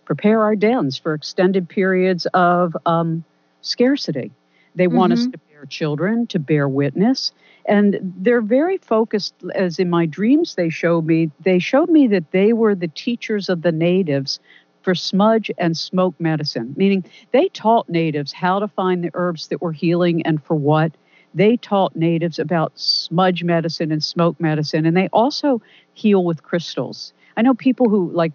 [0.06, 3.24] prepare our dens for extended periods of um,
[3.68, 4.32] scarcity.
[4.76, 5.22] They want mm-hmm.
[5.22, 7.32] us to bear children, to bear witness.
[7.66, 12.32] And they're very focused, as in my dreams they showed me, they showed me that
[12.32, 14.40] they were the teachers of the natives
[14.84, 19.62] for smudge and smoke medicine, meaning they taught natives how to find the herbs that
[19.62, 20.94] were healing and for what.
[21.34, 25.62] They taught natives about smudge medicine and smoke medicine, and they also
[25.94, 27.12] heal with crystals.
[27.36, 28.32] I know people who like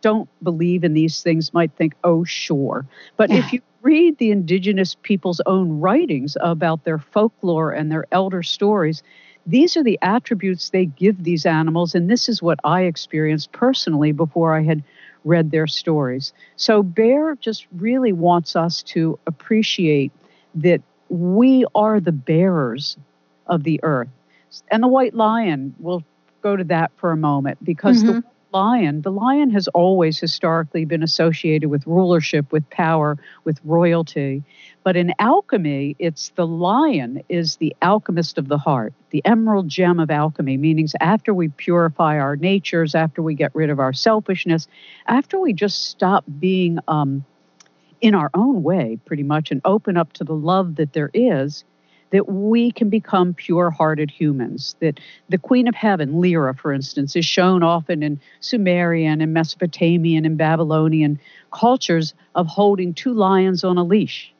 [0.00, 2.86] don't believe in these things might think, oh, sure.
[3.16, 8.42] But if you read the indigenous people's own writings about their folklore and their elder
[8.42, 9.02] stories,
[9.46, 11.94] these are the attributes they give these animals.
[11.94, 14.82] And this is what I experienced personally before I had
[15.24, 16.32] read their stories.
[16.56, 20.12] So, Bear just really wants us to appreciate
[20.56, 22.96] that we are the bearers
[23.46, 24.08] of the earth.
[24.70, 26.04] And the white lion, we'll
[26.42, 28.20] go to that for a moment because mm-hmm.
[28.20, 28.24] the
[28.56, 34.42] lion, the lion has always historically been associated with rulership, with power, with royalty.
[34.82, 40.00] But in alchemy, it's the lion is the alchemist of the heart, the emerald gem
[40.00, 44.68] of alchemy, meaning after we purify our natures, after we get rid of our selfishness,
[45.06, 47.26] after we just stop being um,
[48.00, 51.62] in our own way, pretty much, and open up to the love that there is,
[52.10, 54.76] that we can become pure hearted humans.
[54.80, 60.24] That the Queen of Heaven, Lyra, for instance, is shown often in Sumerian and Mesopotamian
[60.24, 61.18] and Babylonian
[61.52, 64.32] cultures of holding two lions on a leash.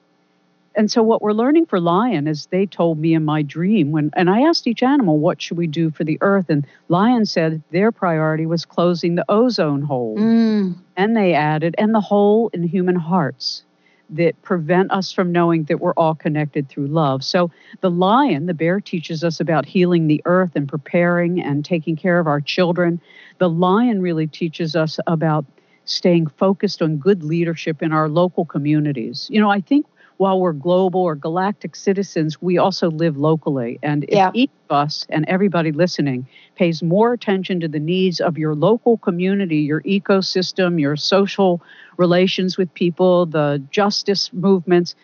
[0.77, 4.11] And so what we're learning for lion is they told me in my dream when
[4.13, 7.63] and I asked each animal what should we do for the earth and lion said
[7.71, 10.19] their priority was closing the ozone hole.
[10.19, 10.77] Mm.
[10.97, 13.63] And they added and the hole in human hearts
[14.11, 17.25] that prevent us from knowing that we're all connected through love.
[17.25, 17.51] So
[17.81, 22.19] the lion, the bear, teaches us about healing the earth and preparing and taking care
[22.19, 23.01] of our children.
[23.39, 25.45] The lion really teaches us about
[25.85, 29.29] staying focused on good leadership in our local communities.
[29.31, 29.87] You know, I think
[30.17, 33.79] while we're global or galactic citizens, we also live locally.
[33.83, 34.31] And if yeah.
[34.35, 38.97] each of us and everybody listening pays more attention to the needs of your local
[38.99, 41.63] community, your ecosystem, your social
[41.97, 44.95] relations with people, the justice movements,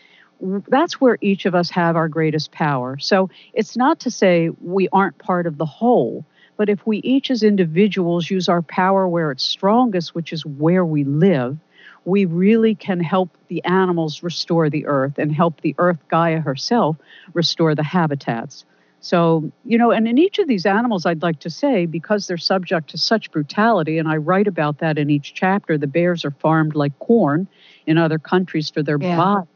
[0.68, 2.98] that's where each of us have our greatest power.
[2.98, 6.24] So it's not to say we aren't part of the whole,
[6.56, 10.84] but if we each as individuals use our power where it's strongest, which is where
[10.84, 11.58] we live,
[12.04, 16.96] we really can help the animals restore the earth and help the earth Gaia herself
[17.32, 18.64] restore the habitats.
[19.00, 22.38] So, you know, and in each of these animals, I'd like to say, because they're
[22.38, 26.30] subject to such brutality, and I write about that in each chapter, the bears are
[26.30, 27.48] farmed like corn
[27.84, 29.16] in other countries for their yeah.
[29.16, 29.48] body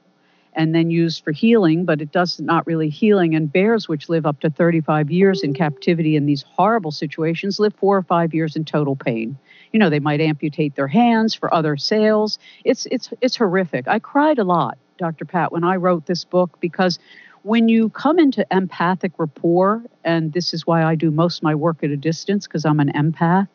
[0.56, 3.36] and then used for healing, but it does not really healing.
[3.36, 7.74] And bears, which live up to 35 years in captivity in these horrible situations, live
[7.74, 9.38] four or five years in total pain.
[9.72, 12.38] You know, they might amputate their hands for other sales.
[12.64, 13.88] It's it's it's horrific.
[13.88, 15.24] I cried a lot, Dr.
[15.24, 16.98] Pat, when I wrote this book because
[17.42, 21.54] when you come into empathic rapport, and this is why I do most of my
[21.54, 23.46] work at a distance because I'm an empath,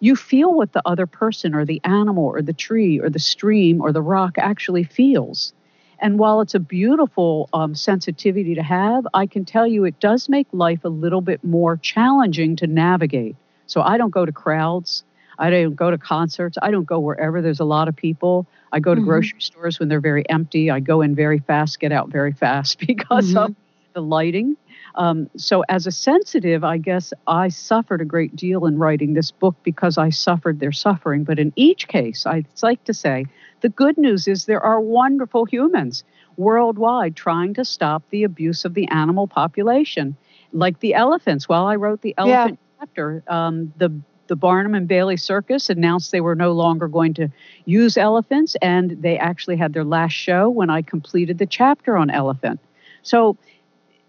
[0.00, 3.80] you feel what the other person or the animal or the tree or the stream
[3.80, 5.52] or the rock actually feels.
[6.00, 10.28] And while it's a beautiful um, sensitivity to have, I can tell you it does
[10.28, 13.36] make life a little bit more challenging to navigate.
[13.66, 15.04] So I don't go to crowds.
[15.38, 16.58] I don't go to concerts.
[16.60, 18.46] I don't go wherever there's a lot of people.
[18.72, 19.08] I go to mm-hmm.
[19.08, 20.70] grocery stores when they're very empty.
[20.70, 23.38] I go in very fast, get out very fast because mm-hmm.
[23.38, 23.56] of
[23.94, 24.56] the lighting.
[24.94, 29.30] Um, so, as a sensitive, I guess I suffered a great deal in writing this
[29.30, 31.24] book because I suffered their suffering.
[31.24, 33.26] But in each case, I'd like to say
[33.60, 36.02] the good news is there are wonderful humans
[36.36, 40.16] worldwide trying to stop the abuse of the animal population,
[40.52, 41.48] like the elephants.
[41.48, 42.84] While I wrote the elephant yeah.
[42.84, 43.92] chapter, um, the
[44.28, 47.28] the Barnum and Bailey Circus announced they were no longer going to
[47.64, 52.10] use elephants, and they actually had their last show when I completed the chapter on
[52.10, 52.60] elephant.
[53.02, 53.36] So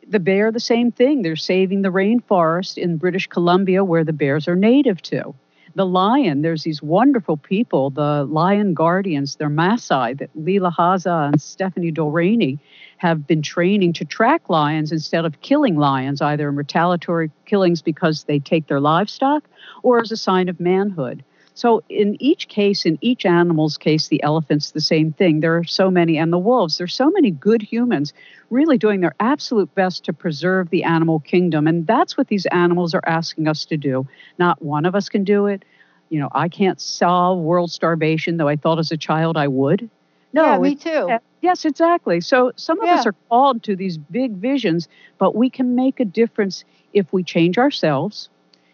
[0.08, 1.22] the bear, the same thing.
[1.22, 5.36] They're saving the rainforest in British Columbia where the bears are native to
[5.76, 11.42] the lion, there's these wonderful people, the lion guardians, they're Maasai, that Leela Hazzah and
[11.42, 12.60] Stephanie Dolrenry
[13.00, 18.26] have been training to track lions instead of killing lions, either in retaliatory killings because
[18.26, 19.46] they take their livestock
[19.84, 21.24] or as a sign of manhood.
[21.54, 25.40] So, in each case, in each animal's case, the elephant's the same thing.
[25.40, 28.14] There are so many, and the wolves, there's so many good humans
[28.50, 31.68] really doing their absolute best to preserve the animal kingdom.
[31.68, 34.08] And that's what these animals are asking us to do.
[34.38, 35.64] Not one of us can do it.
[36.10, 39.90] You know, I can't solve world starvation, though I thought as a child I would.
[40.34, 41.20] No, yeah, me too.
[41.42, 42.22] Yes, exactly.
[42.22, 42.96] So some of yeah.
[42.96, 47.24] us are called to these big visions, but we can make a difference if we
[47.24, 48.30] change ourselves,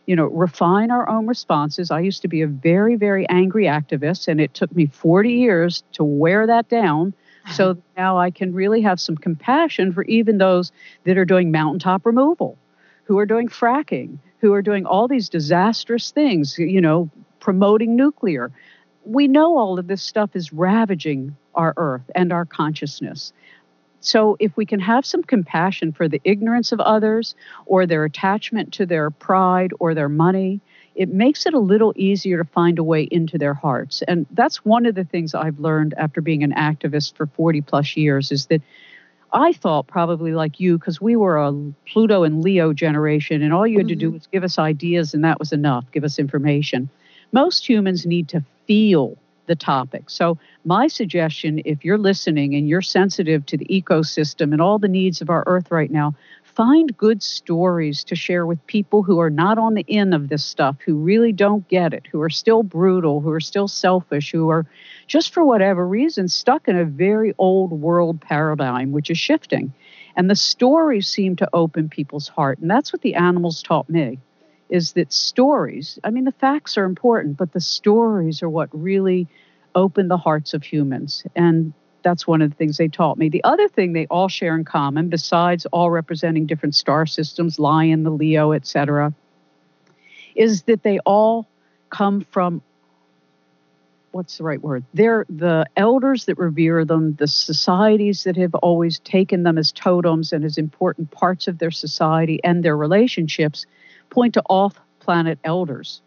[0.06, 1.92] you know, refine our own responses.
[1.92, 5.84] I used to be a very, very angry activist, and it took me 40 years
[5.94, 7.14] to wear that down.
[7.52, 10.72] So now I can really have some compassion for even those
[11.04, 12.58] that are doing mountaintop removal,
[13.04, 18.52] who are doing fracking, who are doing all these disastrous things, you know, promoting nuclear.
[19.04, 23.34] We know all of this stuff is ravaging our earth and our consciousness.
[24.02, 27.34] So, if we can have some compassion for the ignorance of others
[27.66, 30.62] or their attachment to their pride or their money,
[30.94, 34.04] it makes it a little easier to find a way into their hearts.
[34.08, 37.98] And that's one of the things I've learned after being an activist for 40 plus
[37.98, 38.62] years is that
[39.34, 41.52] I thought probably like you, because we were a
[41.88, 44.14] Pluto and Leo generation, and all you had to do mm-hmm.
[44.14, 46.90] was give us ideas, and that was enough, give us information.
[47.34, 49.18] Most humans need to feel
[49.48, 50.10] the topic.
[50.10, 54.88] So, my suggestion if you're listening and you're sensitive to the ecosystem and all the
[54.88, 59.30] needs of our earth right now, find good stories to share with people who are
[59.30, 62.64] not on the end of this stuff, who really don't get it, who are still
[62.64, 64.66] brutal, who are still selfish, who are
[65.08, 69.74] just for whatever reason stuck in a very old world paradigm, which is shifting.
[70.16, 72.60] And the stories seem to open people's heart.
[72.60, 74.20] And that's what the animals taught me
[74.76, 79.26] is that stories, I mean, the facts are important, but the stories are what really
[79.74, 81.24] open the hearts of humans.
[81.34, 81.74] And
[82.04, 83.30] that's one of the things they taught me.
[83.30, 88.04] The other thing they all share in common, besides all representing different star systems, Lion,
[88.04, 89.14] the Leo, etc.,
[90.36, 91.48] is that they all
[91.90, 92.62] come from
[94.12, 94.84] what's the right word?
[94.94, 100.34] They're the elders that revere them, the societies that have always taken them as totems
[100.34, 103.66] and as important parts of their society and their relationships
[104.16, 106.02] point to off planet elders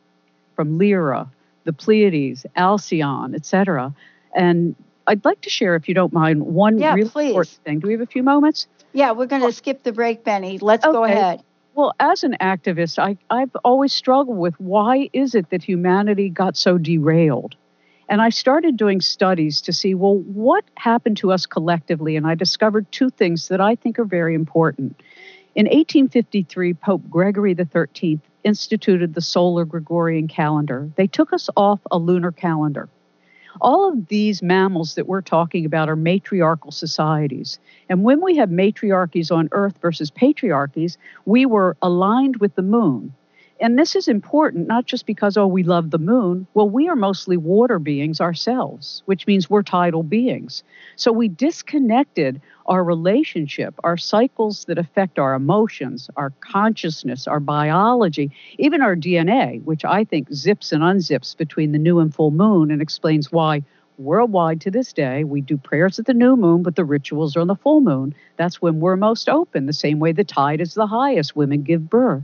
[0.56, 1.30] from Lyra,
[1.64, 3.94] the Pleiades, Alcyon, etc.
[4.34, 4.74] And
[5.06, 7.28] I'd like to share, if you don't mind, one yeah, really please.
[7.28, 7.78] important thing.
[7.80, 8.66] Do we have a few moments?
[8.94, 10.58] Yeah, we're going to skip the break, Benny.
[10.58, 10.92] Let's okay.
[10.92, 11.42] go ahead.
[11.74, 16.56] Well, as an activist, I, I've always struggled with why is it that humanity got
[16.56, 17.54] so derailed?
[18.08, 22.16] And I started doing studies to see, well, what happened to us collectively?
[22.16, 25.00] And I discovered two things that I think are very important.
[25.54, 30.90] In 1853, Pope Gregory XIII instituted the solar Gregorian calendar.
[30.96, 32.88] They took us off a lunar calendar.
[33.60, 37.58] All of these mammals that we're talking about are matriarchal societies.
[37.88, 43.14] And when we have matriarchies on Earth versus patriarchies, we were aligned with the moon.
[43.60, 46.46] And this is important, not just because, oh, we love the moon.
[46.54, 50.62] Well, we are mostly water beings ourselves, which means we're tidal beings.
[50.94, 58.30] So we disconnected our relationship, our cycles that affect our emotions, our consciousness, our biology,
[58.58, 62.70] even our DNA, which I think zips and unzips between the new and full moon
[62.70, 63.62] and explains why
[63.96, 67.40] worldwide to this day we do prayers at the new moon, but the rituals are
[67.40, 68.14] on the full moon.
[68.36, 71.90] That's when we're most open, the same way the tide is the highest, women give
[71.90, 72.22] birth.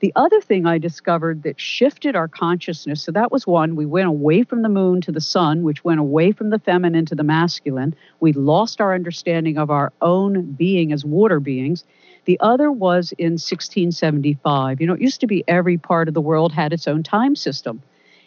[0.00, 4.08] The other thing I discovered that shifted our consciousness so that was one, we went
[4.08, 7.24] away from the moon to the sun, which went away from the feminine to the
[7.24, 7.94] masculine.
[8.20, 11.84] We lost our understanding of our own being as water beings.
[12.26, 14.80] The other was in 1675.
[14.80, 17.34] You know, it used to be every part of the world had its own time
[17.34, 17.80] system.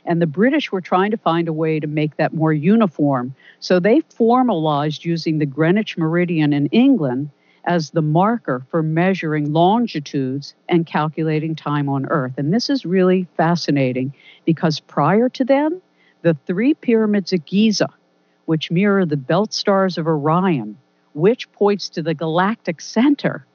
[0.06, 3.36] And the British were trying to find a way to make that more uniform.
[3.60, 7.30] So they formalized using the Greenwich Meridian in England
[7.66, 12.34] as the marker for measuring longitudes and calculating time on Earth.
[12.38, 14.14] And this is really fascinating
[14.46, 15.82] because prior to then,
[16.22, 17.90] the three pyramids of Giza,
[18.46, 20.78] which mirror the belt stars of Orion,
[21.14, 23.46] which points to the galactic center,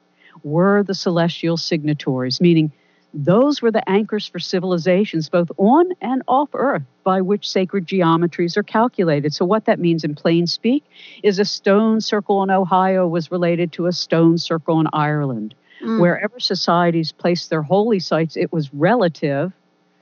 [0.43, 2.73] were the celestial signatories, meaning
[3.15, 8.57] those were the anchors for civilizations, both on and off Earth, by which sacred geometries
[8.57, 9.33] are calculated.
[9.33, 10.85] So, what that means in plain speak
[11.23, 15.55] is a stone circle in Ohio was related to a stone circle in Ireland.
[15.81, 16.01] Mm.
[16.01, 19.53] Wherever societies placed their holy sites, it was relative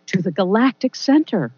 [0.07, 1.53] to the galactic center.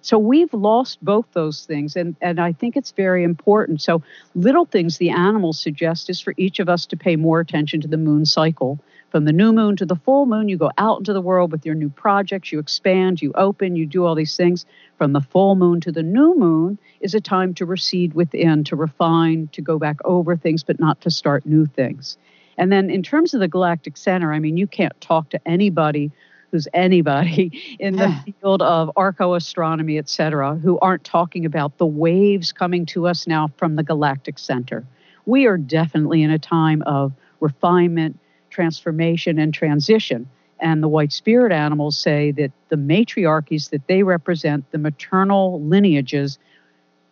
[0.00, 3.82] So we've lost both those things, and, and I think it's very important.
[3.82, 4.02] So,
[4.34, 7.88] little things the animals suggest is for each of us to pay more attention to
[7.88, 11.12] the moon cycle from the new moon to the full moon, you go out into
[11.12, 14.66] the world with your new projects, you expand, you open, you do all these things.
[14.98, 18.76] From the full moon to the new moon is a time to recede within, to
[18.76, 22.18] refine, to go back over things, but not to start new things.
[22.58, 26.10] And then in terms of the galactic center, I mean, you can't talk to anybody
[26.50, 32.52] who's anybody in the field of archaeoastronomy, et cetera, who aren't talking about the waves
[32.52, 34.84] coming to us now from the galactic center.
[35.26, 38.18] We are definitely in a time of refinement,
[38.58, 40.28] transformation and transition.
[40.58, 46.40] And the white spirit animals say that the matriarchies that they represent, the maternal lineages,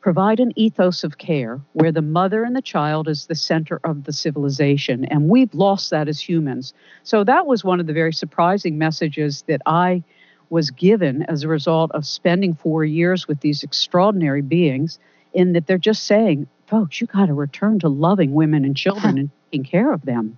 [0.00, 4.02] provide an ethos of care where the mother and the child is the center of
[4.02, 5.04] the civilization.
[5.04, 6.74] And we've lost that as humans.
[7.04, 10.02] So that was one of the very surprising messages that I
[10.50, 14.98] was given as a result of spending four years with these extraordinary beings,
[15.32, 19.16] in that they're just saying, folks, you got to return to loving women and children
[19.16, 20.36] and taking care of them.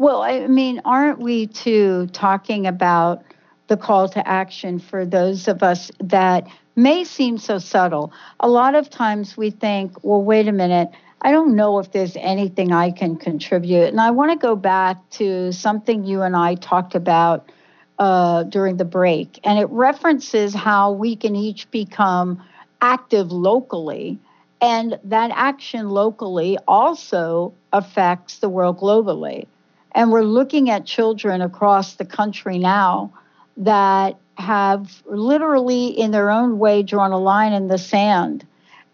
[0.00, 3.22] Well, I mean, aren't we too talking about
[3.66, 8.10] the call to action for those of us that may seem so subtle?
[8.40, 10.88] A lot of times we think, well, wait a minute,
[11.20, 13.88] I don't know if there's anything I can contribute.
[13.88, 17.52] And I want to go back to something you and I talked about
[17.98, 22.42] uh, during the break, and it references how we can each become
[22.80, 24.18] active locally.
[24.62, 29.46] And that action locally also affects the world globally.
[29.92, 33.12] And we're looking at children across the country now
[33.56, 38.46] that have literally, in their own way, drawn a line in the sand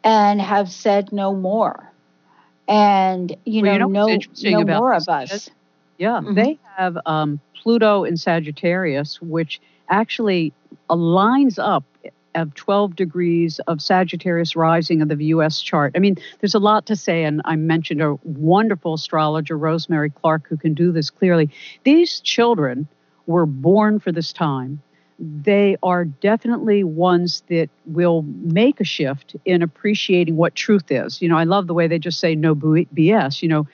[0.02, 1.92] and have said no more.
[2.68, 5.50] And, you well, know, you know no, no more of us.
[5.98, 6.34] Yeah, mm-hmm.
[6.34, 10.52] they have um, Pluto in Sagittarius, which actually
[10.90, 11.84] aligns up
[12.36, 15.92] of 12 degrees of Sagittarius rising of the US chart.
[15.96, 20.46] I mean, there's a lot to say, and I mentioned a wonderful astrologer, Rosemary Clark,
[20.48, 21.50] who can do this clearly.
[21.84, 22.86] These children
[23.26, 24.80] were born for this time.
[25.18, 31.22] They are definitely ones that will make a shift in appreciating what truth is.
[31.22, 33.40] You know, I love the way they just say no BS.
[33.42, 33.66] You know,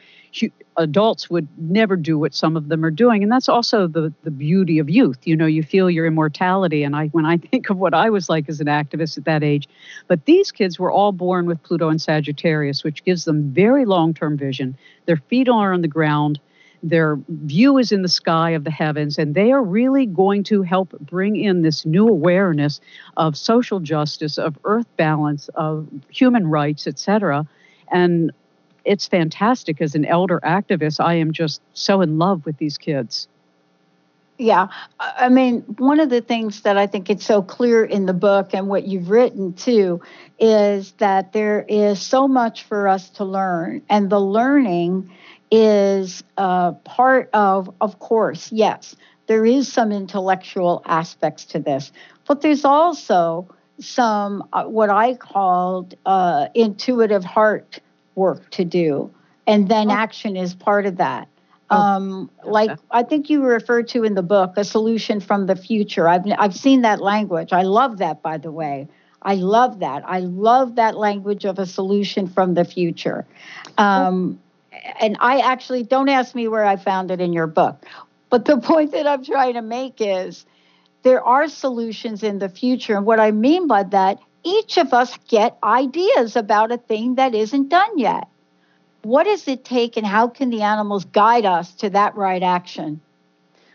[0.76, 3.22] adults would never do what some of them are doing.
[3.22, 5.18] And that's also the the beauty of youth.
[5.24, 6.82] You know you feel your immortality.
[6.82, 9.42] And i when i think of what i was like as an activist at that
[9.42, 9.68] age
[10.08, 14.36] but these kids were all born with pluto and sagittarius which gives them very long-term
[14.36, 14.76] vision.
[15.06, 16.40] Their feet are on the ground.
[16.82, 19.16] Their view is in the sky of the heavens.
[19.16, 22.80] And they are really going to help bring in this new awareness
[23.16, 27.46] of social justice of earth balance of human rights etc
[27.92, 28.32] and
[28.84, 31.00] it's fantastic as an elder activist.
[31.00, 33.28] I am just so in love with these kids.
[34.38, 34.68] Yeah.
[34.98, 38.54] I mean, one of the things that I think it's so clear in the book
[38.54, 40.00] and what you've written too
[40.40, 43.82] is that there is so much for us to learn.
[43.88, 45.12] And the learning
[45.50, 51.92] is uh, part of, of course, yes, there is some intellectual aspects to this,
[52.26, 53.46] but there's also
[53.78, 57.80] some uh, what I called uh, intuitive heart
[58.14, 59.12] work to do.
[59.46, 59.94] And then oh.
[59.94, 61.28] action is part of that.
[61.70, 66.06] Um, like I think you referred to in the book, a solution from the future.
[66.06, 67.52] I've I've seen that language.
[67.52, 68.88] I love that, by the way.
[69.22, 70.02] I love that.
[70.06, 73.24] I love that language of a solution from the future.
[73.78, 74.40] Um,
[75.00, 77.86] and I actually don't ask me where I found it in your book,
[78.30, 80.44] but the point that I'm trying to make is
[81.02, 82.96] there are solutions in the future.
[82.96, 87.34] And what I mean by that, each of us get ideas about a thing that
[87.34, 88.28] isn't done yet.
[89.02, 93.00] What does it take, and how can the animals guide us to that right action?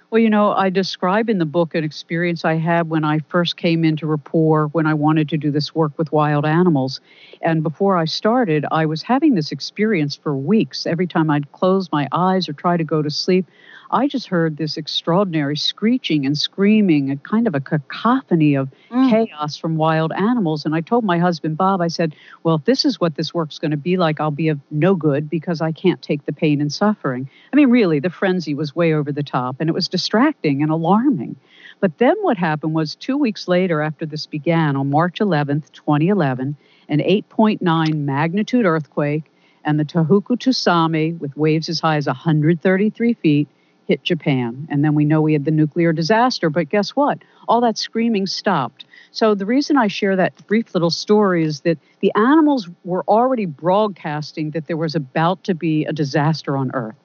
[0.09, 3.57] Well, you know, I describe in the book an experience I had when I first
[3.57, 7.01] came into rapport when I wanted to do this work with wild animals.
[7.41, 10.87] And before I started, I was having this experience for weeks.
[10.87, 13.45] Every time I'd close my eyes or try to go to sleep,
[13.89, 19.09] I just heard this extraordinary screeching and screaming, a kind of a cacophony of mm.
[19.09, 20.65] chaos from wild animals.
[20.65, 23.59] And I told my husband, Bob, I said, Well, if this is what this work's
[23.59, 26.59] going to be like, I'll be of no good because I can't take the pain
[26.59, 27.29] and suffering.
[27.53, 30.71] I mean, really, the frenzy was way over the top and it was distracting and
[30.71, 31.35] alarming.
[31.79, 36.57] But then what happened was two weeks later, after this began, on March 11th, 2011,
[36.89, 39.31] an 8.9 magnitude earthquake
[39.63, 43.49] and the Tohoku tsunami, with waves as high as 133 feet,
[43.87, 44.67] hit Japan.
[44.69, 46.49] And then we know we had the nuclear disaster.
[46.49, 47.19] But guess what?
[47.47, 48.85] All that screaming stopped.
[49.11, 53.45] So the reason I share that brief little story is that the animals were already
[53.45, 56.95] broadcasting that there was about to be a disaster on Earth.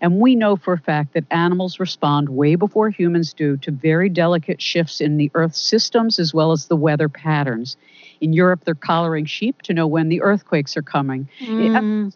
[0.00, 4.08] And we know for a fact that animals respond way before humans do to very
[4.08, 7.76] delicate shifts in the Earth's systems as well as the weather patterns.
[8.20, 11.28] In Europe, they're collaring sheep to know when the earthquakes are coming.
[11.40, 12.12] Mm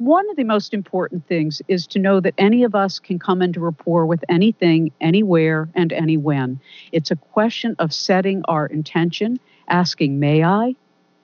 [0.00, 3.42] one of the most important things is to know that any of us can come
[3.42, 6.58] into rapport with anything, anywhere, and any when.
[6.90, 9.38] It's a question of setting our intention,
[9.68, 10.74] asking, may I?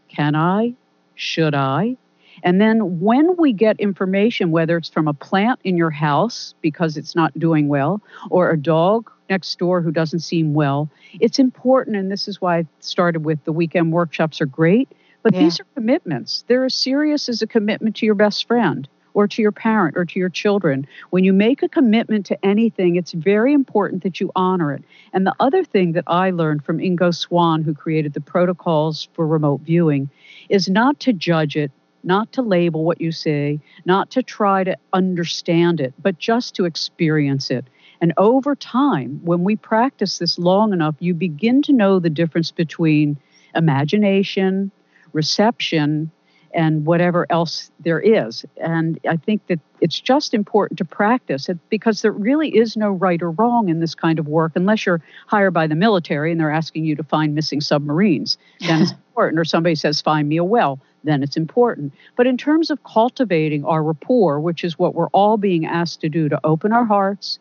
[0.09, 0.75] Can I?
[1.15, 1.97] Should I?
[2.43, 6.99] And then when we get information, whether it's from a plant in your house because
[6.99, 11.97] it's not doing well, or a dog next door who doesn't seem well, it's important.
[11.97, 14.91] And this is why I started with the weekend workshops are great
[15.27, 15.41] but yeah.
[15.41, 16.45] these are commitments.
[16.47, 20.05] They're as serious as a commitment to your best friend or to your parent or
[20.05, 20.87] to your children.
[21.11, 24.85] When you make a commitment to anything, it's very important that you honor it.
[25.13, 29.27] And the other thing that I learned from Ingo Swann, who created the protocols for
[29.27, 30.11] remote viewing,
[30.49, 31.73] is not to judge it,
[32.05, 36.67] not to label what you say, not to try to understand it, but just to
[36.67, 37.65] experience it.
[38.01, 42.53] And over time, when we practice this long enough, you begin to know the difference
[42.53, 43.17] between
[43.57, 44.71] imagination,
[45.13, 46.11] reception
[46.57, 48.45] and whatever else there is.
[48.57, 52.91] And I think that it's just important to practice it because there really is no
[52.91, 56.41] right or wrong in this kind of work unless you're hired by the military and
[56.41, 58.39] they're asking you to find missing submarines.
[58.61, 59.39] Then it's important.
[59.39, 60.81] Or somebody says, find me a well.
[61.05, 61.93] Then it's important.
[62.17, 66.09] But in terms of cultivating our rapport, which is what we're all being asked to
[66.09, 67.39] do, to open our hearts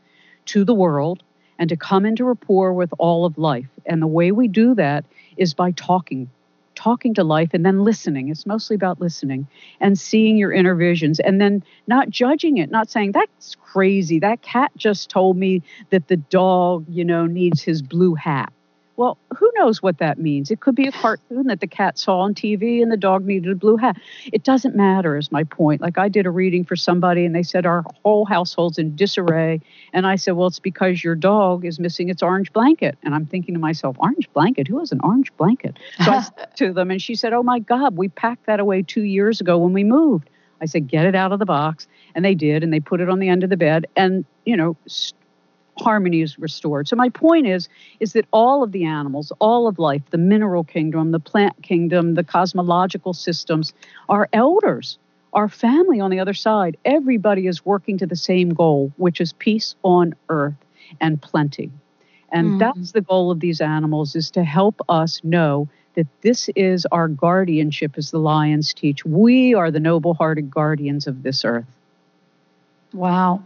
[0.47, 1.23] to the world
[1.57, 3.69] and to come into rapport with all of life.
[3.85, 5.05] And the way we do that
[5.37, 6.29] is by talking
[6.85, 8.29] talking to life and then listening.
[8.29, 9.47] It's mostly about listening
[9.79, 14.19] and seeing your inner visions and then not judging it, not saying, that's crazy.
[14.19, 18.53] That cat just told me that the dog, you know, needs his blue hat.
[18.97, 20.51] Well, who knows what that means?
[20.51, 23.51] It could be a cartoon that the cat saw on TV and the dog needed
[23.51, 23.97] a blue hat.
[24.31, 25.81] It doesn't matter, is my point.
[25.81, 29.59] Like I did a reading for somebody and they said our whole household's in disarray.
[29.91, 32.97] And I said, well, it's because your dog is missing its orange blanket.
[33.03, 34.67] And I'm thinking to myself, orange blanket?
[34.67, 35.77] Who has an orange blanket?
[36.03, 38.81] So I said to them and she said, oh my God, we packed that away
[38.81, 40.29] two years ago when we moved.
[40.61, 41.85] I said, get it out of the box.
[42.15, 42.63] And they did.
[42.63, 43.87] And they put it on the end of the bed.
[43.97, 44.77] And, you know,
[45.77, 46.87] harmony is restored.
[46.87, 47.67] So my point is
[47.99, 52.15] is that all of the animals, all of life, the mineral kingdom, the plant kingdom,
[52.15, 53.73] the cosmological systems
[54.09, 54.97] are elders.
[55.33, 59.33] Our family on the other side, everybody is working to the same goal, which is
[59.33, 60.55] peace on earth
[61.01, 61.71] and plenty.
[62.31, 62.59] And mm.
[62.59, 67.07] that's the goal of these animals is to help us know that this is our
[67.07, 69.05] guardianship as the lions teach.
[69.05, 71.65] We are the noble-hearted guardians of this earth.
[72.93, 73.43] Wow.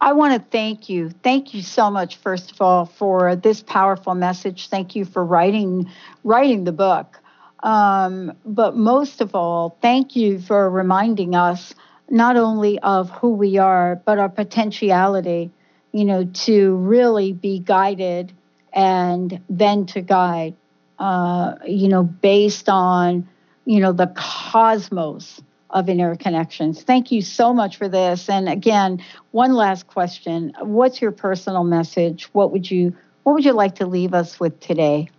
[0.00, 1.10] I want to thank you.
[1.10, 4.68] Thank you so much, first of all, for this powerful message.
[4.68, 5.90] Thank you for writing
[6.22, 7.18] writing the book.
[7.62, 11.74] Um, but most of all, thank you for reminding us
[12.08, 15.50] not only of who we are, but our potentiality,
[15.92, 18.32] you know, to really be guided
[18.72, 20.54] and then to guide,
[21.00, 23.28] uh, you know, based on,
[23.64, 26.82] you know, the cosmos of interconnections.
[26.82, 28.28] Thank you so much for this.
[28.28, 29.02] And again,
[29.32, 30.52] one last question.
[30.60, 32.24] What's your personal message?
[32.32, 35.10] What would you what would you like to leave us with today?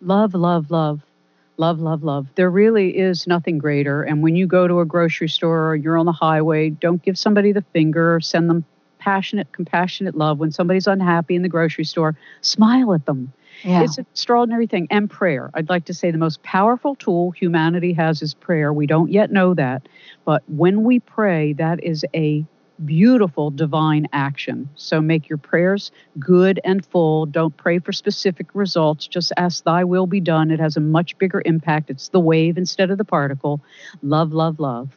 [0.00, 1.00] Love, love, love.
[1.58, 2.26] Love, love, love.
[2.34, 4.02] There really is nothing greater.
[4.02, 7.16] And when you go to a grocery store or you're on the highway, don't give
[7.16, 8.64] somebody the finger send them
[8.98, 10.38] passionate, compassionate love.
[10.38, 13.32] When somebody's unhappy in the grocery store, smile at them.
[13.64, 13.84] Yeah.
[13.84, 14.86] It's an extraordinary thing.
[14.90, 15.50] And prayer.
[15.54, 18.72] I'd like to say the most powerful tool humanity has is prayer.
[18.72, 19.88] We don't yet know that.
[20.24, 22.44] But when we pray, that is a
[22.84, 24.68] beautiful divine action.
[24.74, 27.26] So make your prayers good and full.
[27.26, 29.06] Don't pray for specific results.
[29.06, 30.50] Just ask, Thy will be done.
[30.50, 31.90] It has a much bigger impact.
[31.90, 33.60] It's the wave instead of the particle.
[34.02, 34.88] Love, love, love.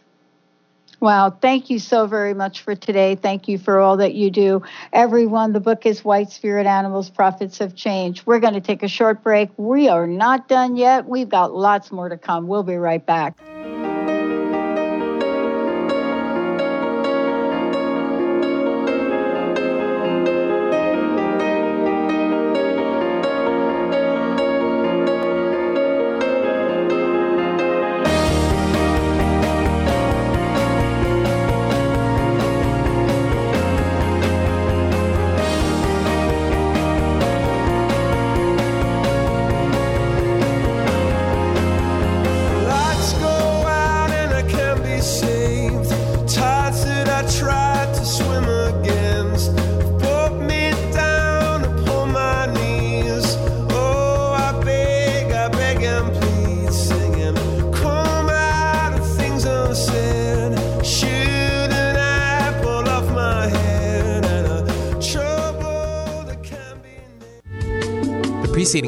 [1.05, 3.13] Wow, thank you so very much for today.
[3.13, 4.63] Thank you for all that you do.
[4.91, 8.25] Everyone, the book is White Spirit Animals Prophets of Change.
[8.25, 9.51] We're going to take a short break.
[9.55, 11.07] We are not done yet.
[11.07, 12.47] We've got lots more to come.
[12.47, 13.37] We'll be right back.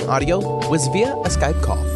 [0.08, 0.40] Audio
[0.70, 1.87] was via a Skype call.